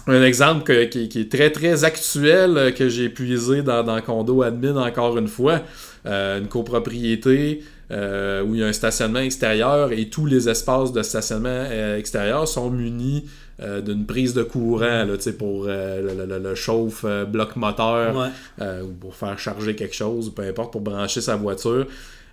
[0.08, 4.76] Un exemple qui, est très très actuel euh, que j'ai puisé dans, dans, Condo Admin
[4.78, 5.62] encore une fois.
[6.06, 10.92] Euh, une copropriété euh, où il y a un stationnement extérieur et tous les espaces
[10.92, 11.66] de stationnement
[11.98, 13.26] extérieur sont munis
[13.86, 19.94] d'une prise de courant là, pour le, chauffe bloc moteur ou pour faire charger quelque
[19.94, 21.86] chose, peu importe, pour brancher sa voiture.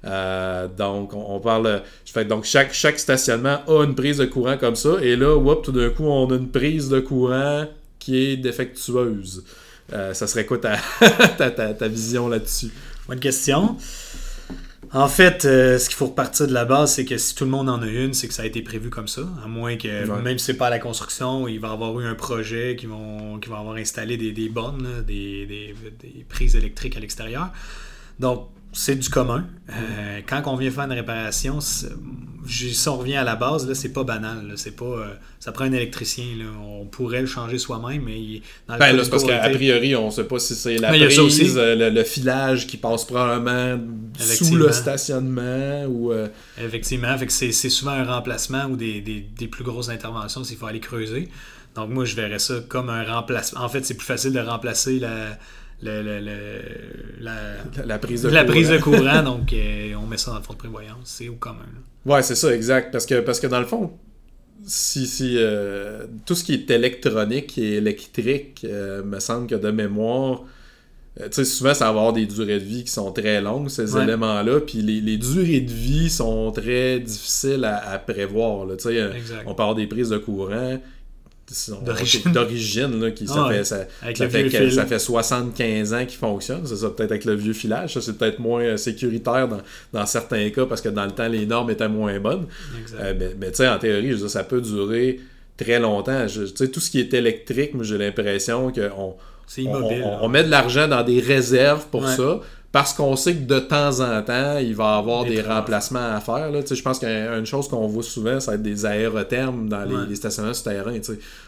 [0.04, 1.82] Euh, donc, on, parle.
[2.06, 4.96] Fait, donc, chaque, chaque stationnement a une prise de courant comme ça.
[5.02, 7.66] Et là, tout d'un coup, on a une prise de courant
[7.98, 9.44] qui est défectueuse.
[9.92, 10.58] Euh, ça serait quoi
[11.38, 12.70] ta, ta, vision là-dessus?
[13.08, 13.76] Bonne question.
[14.92, 17.50] En fait, euh, ce qu'il faut repartir de la base, c'est que si tout le
[17.50, 19.22] monde en a une, c'est que ça a été prévu comme ça.
[19.44, 22.06] À moins que, même si c'est pas à la construction, il va y avoir eu
[22.06, 26.96] un projet qui, vont, qui avoir installé des, des bornes, des, des, des, prises électriques
[26.96, 27.50] à l'extérieur.
[28.18, 29.44] Donc, c'est du commun.
[29.70, 31.86] Euh, quand on vient faire une réparation, si
[32.86, 34.52] on revient à la base, là, c'est pas banal.
[34.54, 36.24] C'est pas, euh, ça prend un électricien.
[36.64, 40.38] On pourrait le changer soi-même, mais dans le ben, parce qu'a priori, on sait pas
[40.38, 43.82] si c'est la prise, euh, le, filage qui passe probablement
[44.16, 46.12] sous le stationnement ou.
[46.62, 51.28] Effectivement, c'est souvent un remplacement ou des, des plus grosses interventions s'il faut aller creuser.
[51.74, 53.60] Donc moi, je verrais ça comme un remplacement.
[53.60, 55.36] En fait, c'est plus facile de remplacer la
[55.82, 56.20] le,
[57.20, 58.52] la, prise de la courant.
[58.52, 61.34] prise de courant, donc euh, on met ça dans le fonds de prévoyance, c'est au
[61.34, 61.66] commun.
[62.04, 62.90] Ouais, c'est ça, exact.
[62.90, 63.92] Parce que, parce que dans le fond,
[64.66, 69.70] si, si euh, tout ce qui est électronique et électrique, euh, me semble que de
[69.70, 70.42] mémoire,
[71.16, 73.96] tu sais, souvent ça va avoir des durées de vie qui sont très longues, ces
[73.96, 78.66] éléments-là, puis les, les, durées de vie sont très difficiles à, à prévoir.
[78.66, 78.74] Là.
[79.46, 80.78] On peut avoir des prises de courant
[82.32, 83.12] d'origine.
[83.14, 83.86] qui ça, fait, ça,
[84.28, 88.00] fait, ça, fait 75 ans qu'il fonctionne c'est ça peut-être avec le vieux filage ça
[88.00, 89.60] c'est peut-être moins euh, sécuritaire dans,
[89.92, 92.46] dans, certains cas parce que dans le temps les normes étaient moins bonnes.
[93.00, 95.20] Euh, mais, mais tu sais en théorie je ça peut durer
[95.56, 96.26] très longtemps.
[96.26, 99.16] Tu sais tout ce qui est électrique moi j'ai l'impression qu'on
[99.66, 102.40] on, on, met de l'argent dans des réserves pour ça
[102.70, 106.20] parce qu'on sait que de temps en temps, il va y avoir des, remplacements à
[106.20, 106.50] faire.
[106.50, 106.60] Là.
[106.70, 110.54] Je pense qu'une chose qu'on voit souvent, ça va être des aérothermes dans les, stationnements
[110.54, 110.98] souterrains.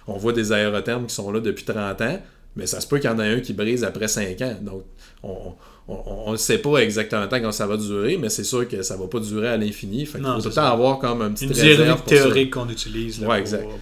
[0.07, 2.19] On voit des aérothermes qui sont là depuis 30 ans,
[2.57, 4.57] mais ça se peut qu'il y en ait un qui brise après 5 ans.
[4.63, 4.85] Donc,
[5.23, 5.53] on,
[6.07, 9.07] on ne sait pas exactement quand ça va durer, mais c'est sûr que ça va
[9.07, 10.07] pas durer à l'infini.
[10.07, 13.21] Fait faut tout le temps avoir comme un petit Une réserve théorique qu'on utilise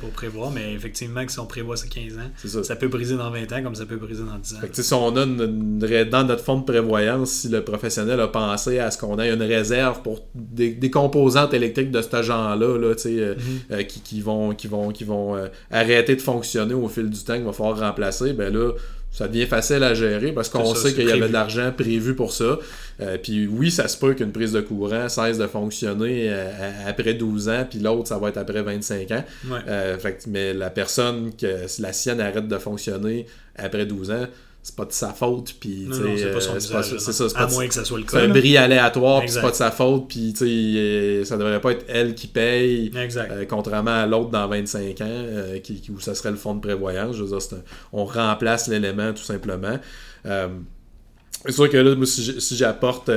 [0.01, 2.77] pour, prévoir, mais effectivement, si on prévoit ça 15 ans, ça.
[2.77, 4.59] peut briser dans 20 ans comme ça peut briser dans 10 ans.
[4.61, 8.91] Fait si on a dans notre fonds de prévoyance, si le professionnel a pensé à
[8.91, 13.43] ce qu'on ait une réserve pour des, composantes électriques de ce genre-là, là, euh, mhm.
[13.73, 17.23] euh, qui, qui, vont, qui vont, qui vont euh, arrêter de fonctionner au fil du
[17.23, 18.73] temps, qu'il va falloir remplacer, ben là,
[19.11, 22.33] ça devient facile à gérer parce qu'on sait qu'il y avait de l'argent prévu pour
[22.33, 22.59] ça.
[23.01, 27.15] Euh, puis oui, ça se peut qu'une prise de courant cesse de fonctionner euh, après
[27.15, 29.25] 12 ans, puis l'autre, ça va être après 25 ans.
[29.67, 29.97] Euh,
[30.29, 34.27] mais la personne, que la sienne arrête de fonctionner après 12 ans,
[34.69, 37.87] c'est pas de sa faute puis c'est pas son c'est ça à moins que ça
[37.87, 41.39] soit le cas c'est un bris aléatoire c'est pas de sa faute puis euh, ça
[41.39, 45.83] devrait pas être elle qui paye euh, contrairement à l'autre dans 25 ans euh, qui,
[45.91, 47.17] où ça serait le fonds de prévoyance.
[47.17, 47.59] Je veux dire,
[47.95, 49.79] on remplace l'élément tout simplement.
[50.25, 53.11] C'est sûr que là si j'apporte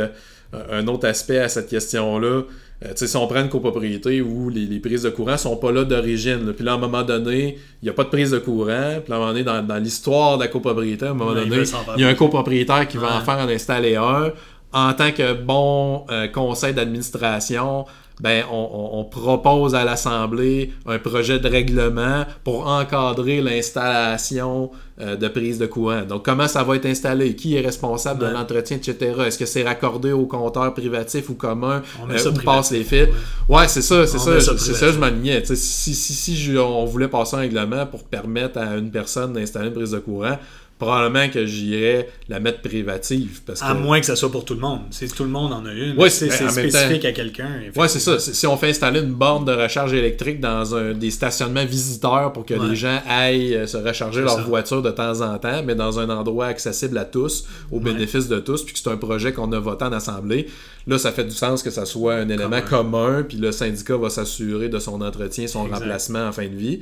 [0.54, 2.44] un autre aspect à cette question là
[2.84, 6.52] euh, si on prend une copropriété où les, prises de courant sont pas là d'origine,
[6.54, 9.12] puis là, à un moment donné, il n'y a pas de prise de courant, puis
[9.12, 11.58] là, à un moment donné, dans, l'histoire de la copropriété, à un moment donné,
[11.98, 14.32] il y a un copropriétaire qui va en faire en installer un.
[14.74, 17.86] En tant que bon euh, conseil d'administration,
[18.22, 24.70] ben, on, propose à l'Assemblée un projet de règlement pour encadrer l'installation
[25.00, 26.04] euh, de prise de courant.
[26.04, 27.36] Donc, comment ça va être installé?
[27.36, 29.14] Qui est responsable de l'entretien, etc.?
[29.26, 31.82] Est-ce que c'est raccordé au compteur privatif ou commun?
[32.00, 33.08] On euh, où passent les fils?
[33.50, 35.44] Ouais, c'est ça, c'est ça, c'est ça, je m'alignais.
[35.44, 39.74] Si, si, si, on voulait passer un règlement pour permettre à une personne d'installer une
[39.74, 40.38] prise de courant,
[40.82, 43.42] probablement que j'irais la mettre privative.
[43.46, 44.80] Parce à moins que ça soit pour tout le monde.
[44.90, 47.50] Si tout le monde en a une, ouais, c'est spécifique à quelqu'un.
[47.76, 48.18] Oui, c'est ça.
[48.18, 52.48] Si on fait installer une borne de recharge électrique dans un, des stationnements visiteurs pour
[52.48, 56.00] que les gens aillent euh, se recharger leur voiture de temps en temps, mais dans
[56.00, 59.52] un endroit accessible à tous, au bénéfice de tous, puis que c'est un projet qu'on
[59.52, 60.48] a voté en Assemblée,
[60.88, 64.10] là, ça fait du sens que ça soit un élément commun, puis le syndicat va
[64.10, 66.80] s'assurer de son entretien, son remplacement en fin de vie.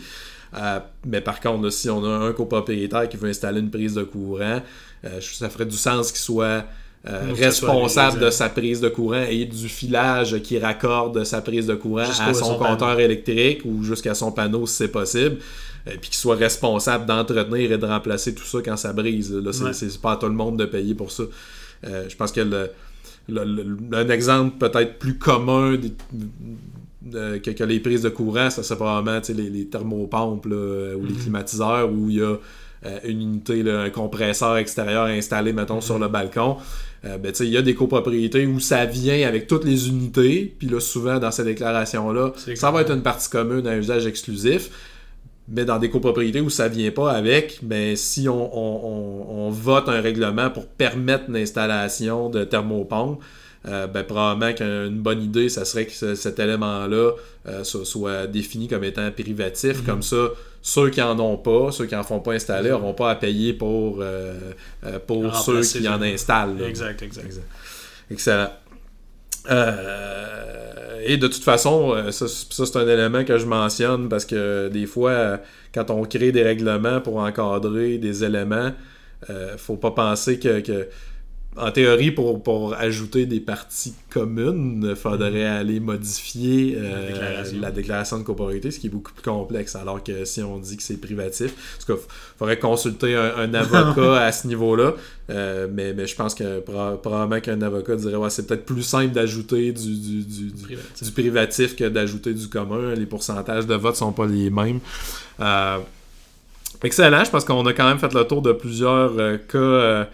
[0.56, 4.04] Euh, mais par contre, si on a un copropriétaire qui veut installer une prise de
[4.04, 4.62] courant,
[5.06, 6.66] euh, ça ferait du sens qu'il soit
[7.08, 11.76] euh, responsable de sa prise de courant et du filage qui raccorde sa prise de
[11.76, 15.38] courant à son, compteur électrique ou jusqu'à son panneau si c'est possible.
[15.86, 19.34] puis qu'il soit responsable d'entretenir et de remplacer tout ça quand ça brise.
[19.34, 21.24] Là, c'est, pas à tout le monde de payer pour ça.
[21.84, 22.72] je pense que le,
[23.94, 25.78] un exemple peut-être plus commun
[27.02, 31.18] que, les prises de courant, ça c'est probablement les, les thermopompes ou les mhm.
[31.22, 32.36] climatiseurs où il y a
[32.86, 36.04] euh, une unité, un compresseur extérieur installé, mettons, sur mhm.
[36.04, 36.58] le balcon.
[37.06, 40.68] Euh, ben, il y a des copropriétés où ça vient avec toutes les unités, puis
[40.68, 44.70] là, souvent, dans ces déclarations-là, ça va être une partie commune, un usage exclusif.
[45.52, 50.00] Mais dans des copropriétés où ça vient pas avec, ben, si on, on vote un
[50.00, 53.20] règlement pour permettre l'installation de thermopompes,
[53.68, 57.12] euh, ben, probablement qu'une bonne idée, ça serait que cet élément-là
[57.48, 59.80] euh, soit, défini comme étant privatif.
[59.80, 59.86] Mhm.
[59.86, 60.30] Comme ça,
[60.62, 63.54] ceux qui en ont pas, ceux qui en font pas installer, n'auront pas à payer
[63.54, 64.34] pour, euh,
[65.06, 66.62] pour ceux qui en installent.
[66.62, 67.28] Exact, exact,
[68.10, 68.50] Excellent.
[71.06, 75.40] et de toute façon, ça, c'est un élément que je mentionne parce que des fois,
[75.74, 78.72] quand on crée des règlements pour encadrer des éléments,
[79.58, 80.88] faut pas penser que
[81.58, 85.60] en théorie, pour, pour ajouter des parties communes, il faudrait mhm.
[85.60, 88.20] aller modifier euh, la, déclaration.
[88.20, 89.76] de copropriété, ce qui est beaucoup plus complexe.
[89.76, 91.96] Alors que si on dit que c'est privatif, qu'il
[92.38, 94.94] faudrait consulter un, avocat à ce niveau-là.
[95.32, 99.14] Euh, mais, mais je pense que probablement qu'un avocat dirait ouais, c'est peut-être plus simple
[99.14, 101.76] d'ajouter du, du, du, privatif.
[101.76, 102.94] que d'ajouter du commun.
[102.94, 104.80] Les pourcentages de vote sont pas les mêmes.
[105.40, 105.80] Euh,
[106.84, 109.14] excellent, je pense qu'on a quand même fait le tour de plusieurs
[109.48, 110.08] cas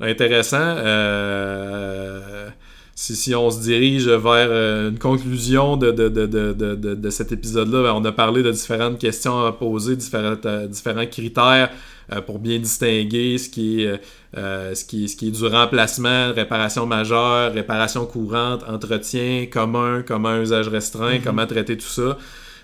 [0.00, 0.56] intéressant.
[0.60, 2.48] Euh,
[2.94, 8.12] si, on se dirige vers euh, une conclusion de, de, cet épisode-là, ben, on a
[8.12, 11.70] parlé de différentes questions à poser, euh, différents critères
[12.24, 14.00] pour bien distinguer ce qui, est,
[14.32, 20.68] ce, qui ce qui est du remplacement, réparation majeure, réparation courante, entretien commun, commun usage
[20.68, 21.22] restreint, mm-hmm.
[21.24, 22.16] comment traiter tout ça.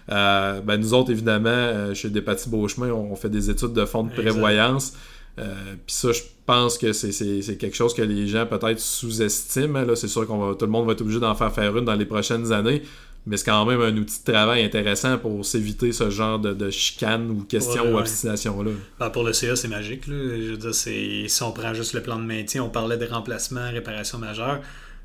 [0.09, 4.93] ben nous autres, évidemment, chez Despatie Beauchemin, on fait des études de fonds de prévoyance.
[5.39, 9.85] Euh, puis ça, je pense que c'est quelque chose que les gens peut-être sous-estiment.
[9.95, 12.07] C'est sûr que tout le monde va être obligé d'en faire faire une dans les
[12.07, 12.83] prochaines années,
[13.27, 16.71] mais c'est quand même un outil de travail intéressant pour s'éviter ce genre de, de
[16.71, 18.73] chicane ou questions ou obstination-là.
[18.99, 20.05] Ben, pour le CA, c'est magique.
[20.07, 23.71] Je veux dire, si on prend juste le plan de maintien, on parlait de remplacement,
[23.71, 24.61] réparation majeure.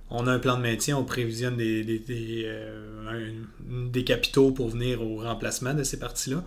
[0.10, 3.32] On a un plan de maintien, on prévisionne des, des, des, euh,
[3.70, 6.44] des capitaux pour venir au remplacement de ces parties-là.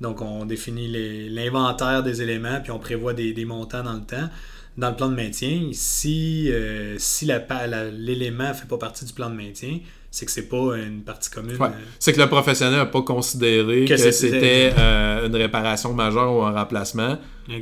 [0.00, 0.88] Donc, on définit
[1.28, 4.28] l'inventaire des éléments, puis on prévoit des, montants dans le temps.
[4.76, 9.30] Dans le plan de maintien, si, euh, si l'élément ne fait pas partie du plan
[9.30, 9.78] de maintien,
[10.10, 11.56] c'est que c'est pas une partie commune.
[11.60, 11.68] Euh.
[12.00, 16.52] C'est que le professionnel n'a pas considéré que, c'était euh, une réparation majeure ou un
[16.52, 17.18] remplacement.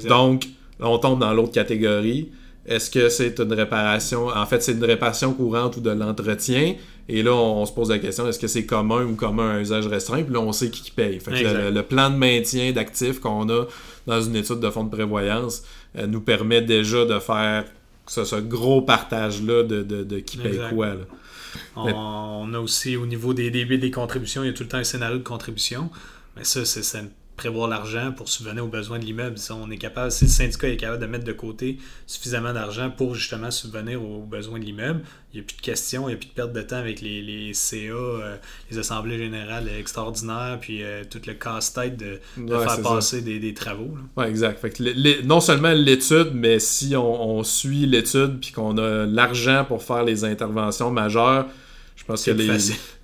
[0.09, 0.47] Donc,
[0.81, 2.31] on tombe dans l'autre catégorie.
[2.65, 4.29] Est-ce que c'est une réparation?
[4.29, 6.77] En fait, c'est une réparation courante ou de l'entretien?
[7.09, 9.61] Et là, on, se pose la question est-ce que c'est commun ou commun à un
[9.61, 10.23] usage restreint?
[10.23, 11.19] Puis là, on sait qui paye.
[11.19, 13.67] Fait le, plan de maintien d'actifs qu'on a
[14.07, 15.65] dans une étude de fonds de prévoyance
[15.97, 17.65] euh, nous permet déjà de faire
[18.07, 20.95] ce, gros partage-là de, qui paye quoi.
[21.77, 24.79] On, a aussi au niveau des débits des contributions, il y a tout le temps
[24.79, 25.91] un scénario de contribution.
[26.37, 26.83] Mais ça, c'est
[27.37, 29.39] prévoir l'argent pour subvenir aux besoins de l'immeuble.
[29.39, 32.91] Si on est capable, si le syndicat est capable de mettre de côté suffisamment d'argent
[32.91, 35.03] pour justement subvenir aux besoins de l'immeuble,
[35.33, 37.01] il n'y a plus de questions, il n'y a plus de perte de temps avec
[37.01, 38.37] les, les CA, euh,
[38.71, 43.97] les assemblées générales extraordinaires, puis euh, tout le casse-tête de, faire passer des, travaux.
[44.17, 44.63] Oui, exact.
[45.25, 50.25] non seulement l'étude, mais si on, suit l'étude puis qu'on a l'argent pour faire les
[50.25, 51.47] interventions majeures,
[52.03, 52.51] Je pense que les.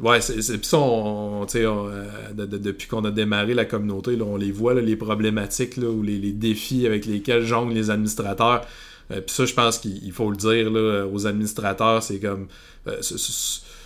[0.01, 4.74] Ouais, c'est ça, on, euh, depuis qu'on a démarré la communauté, là, on les voit,
[4.74, 8.66] les problématiques là, ou les, défis avec lesquels jonglent les administrateurs.
[9.12, 12.49] Euh, puis ça, je pense qu'il faut le dire là, aux administrateurs, c'est comme.
[12.88, 13.01] Euh,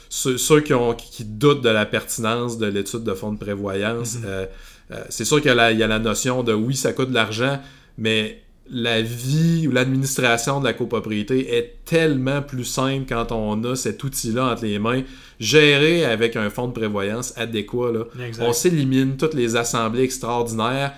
[0.08, 5.06] ceux, qui, ont, qui doutent de la pertinence de l'étude de fonds de prévoyance, mm-hmm.
[5.08, 7.58] c'est sûr qu'il y, y, a la notion de oui, ça coûte de l'argent,
[7.96, 8.42] mais
[8.72, 14.02] la vie ou l'administration de la copropriété est tellement plus simple quand on a cet
[14.02, 15.02] outil-là entre les mains,
[15.38, 17.92] géré avec un fonds de prévoyance adéquat.
[17.92, 18.04] Là.
[18.40, 20.94] On s'élimine toutes les assemblées extraordinaires.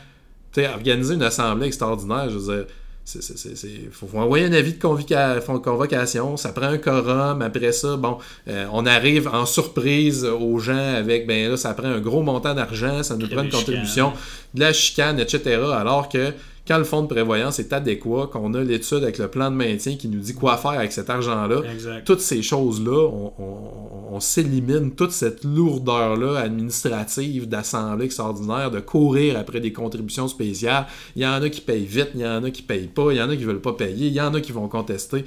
[0.57, 2.67] organiser une assemblée extraordinaire, je veux dire,
[3.15, 8.17] il faut, envoyer un avis de convocation, ça prend un quorum, après ça, bon,
[8.49, 12.55] euh, on arrive en surprise aux gens avec, ben là, ça prend un gros montant
[12.55, 14.15] d'argent, ça nous prend une contribution,
[14.55, 15.61] de la chicane, etc.
[15.75, 16.33] Alors que
[16.67, 19.97] quand le fonds de prévoyance est adéquat, qu'on a l'étude avec le plan de maintien
[19.97, 21.61] qui nous dit quoi faire avec cet argent-là,
[22.07, 29.73] toutes ces choses-là, on, s'élimine toute cette lourdeur-là administrative d'assemblée extraordinaire, de courir après des
[29.73, 30.87] contributions spéciales.
[31.17, 33.19] Il y en a qui payent vite, il y en a qui payent pas, il
[33.19, 35.25] y en a qui veulent pas payer, il y en a qui vont contester.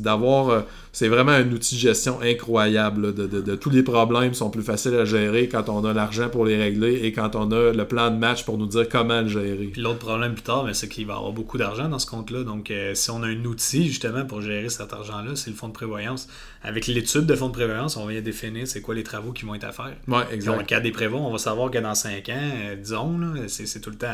[0.00, 0.60] D'avoir, euh,
[0.92, 3.14] c'est vraiment un outil de gestion incroyable.
[3.14, 6.56] de, tous les problèmes sont plus faciles à gérer quand on a l'argent pour les
[6.56, 9.70] régler et quand on a le plan de match pour nous dire comment le gérer.
[9.72, 12.06] Puis l'autre problème plus tard, ben, c'est qu'il va y avoir beaucoup d'argent dans ce
[12.06, 12.44] compte-là.
[12.44, 15.68] Donc, euh, si on a un outil justement pour gérer cet argent-là, c'est le fonds
[15.68, 16.28] de prévoyance.
[16.62, 19.54] Avec l'étude de fonds de prévoyance, on va définir c'est quoi les travaux qui vont
[19.54, 19.94] être à faire.
[20.08, 20.52] Ouais, exact.
[20.52, 23.18] Dans le cas des prévôts, on va savoir que dans 5 ans, euh, disons,
[23.48, 24.08] c'est tout le temps.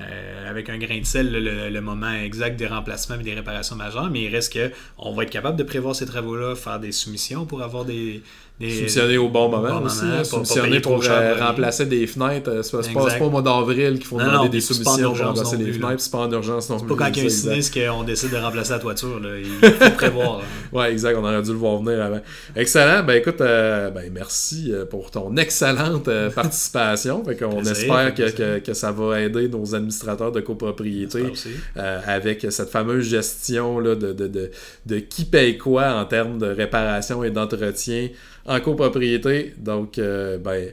[0.00, 4.10] Euh, avec un grain de sel le, moment exact des remplacements et des réparations majeures,
[4.10, 7.44] mais il reste que on va être capable de prévoir ces travaux-là, faire des soumissions
[7.44, 8.22] pour avoir des,
[8.60, 10.04] Soumissionner au bon moment aussi.
[10.04, 12.50] Hein, soumissionner pour, euh, remplacer des fenêtres.
[12.50, 15.72] Euh, c'est pas, pas, au mois d'avril qu'il faut demander des soumissions pour remplacer des
[15.72, 16.00] fenêtres.
[16.00, 16.88] C'est pas en urgence non plus.
[16.88, 19.18] C'est pas quand il y a un sinistre qu'on décide de remplacer la toiture.
[19.18, 19.30] Là.
[19.38, 20.42] Il faut prévoir.
[20.72, 21.16] ouais, exact.
[21.18, 22.20] On aurait dû le voir venir avant.
[22.54, 23.02] Excellent.
[23.02, 27.24] Ben écoute, euh, ben, merci pour ton excellente participation.
[27.24, 31.32] fait on espère que, que, ça va aider nos administrateurs de copropriété
[31.76, 34.50] avec cette fameuse gestion là, de, de, de,
[34.84, 38.08] de qui paye quoi en termes de réparation et d'entretien
[38.50, 39.54] en copropriété.
[39.56, 40.72] Donc, euh, ben,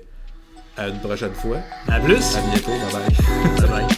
[0.76, 1.58] à une prochaine fois.
[1.88, 2.36] À plus.
[2.36, 2.72] À bientôt.
[2.72, 3.70] Bye bye.
[3.70, 3.97] bye, bye.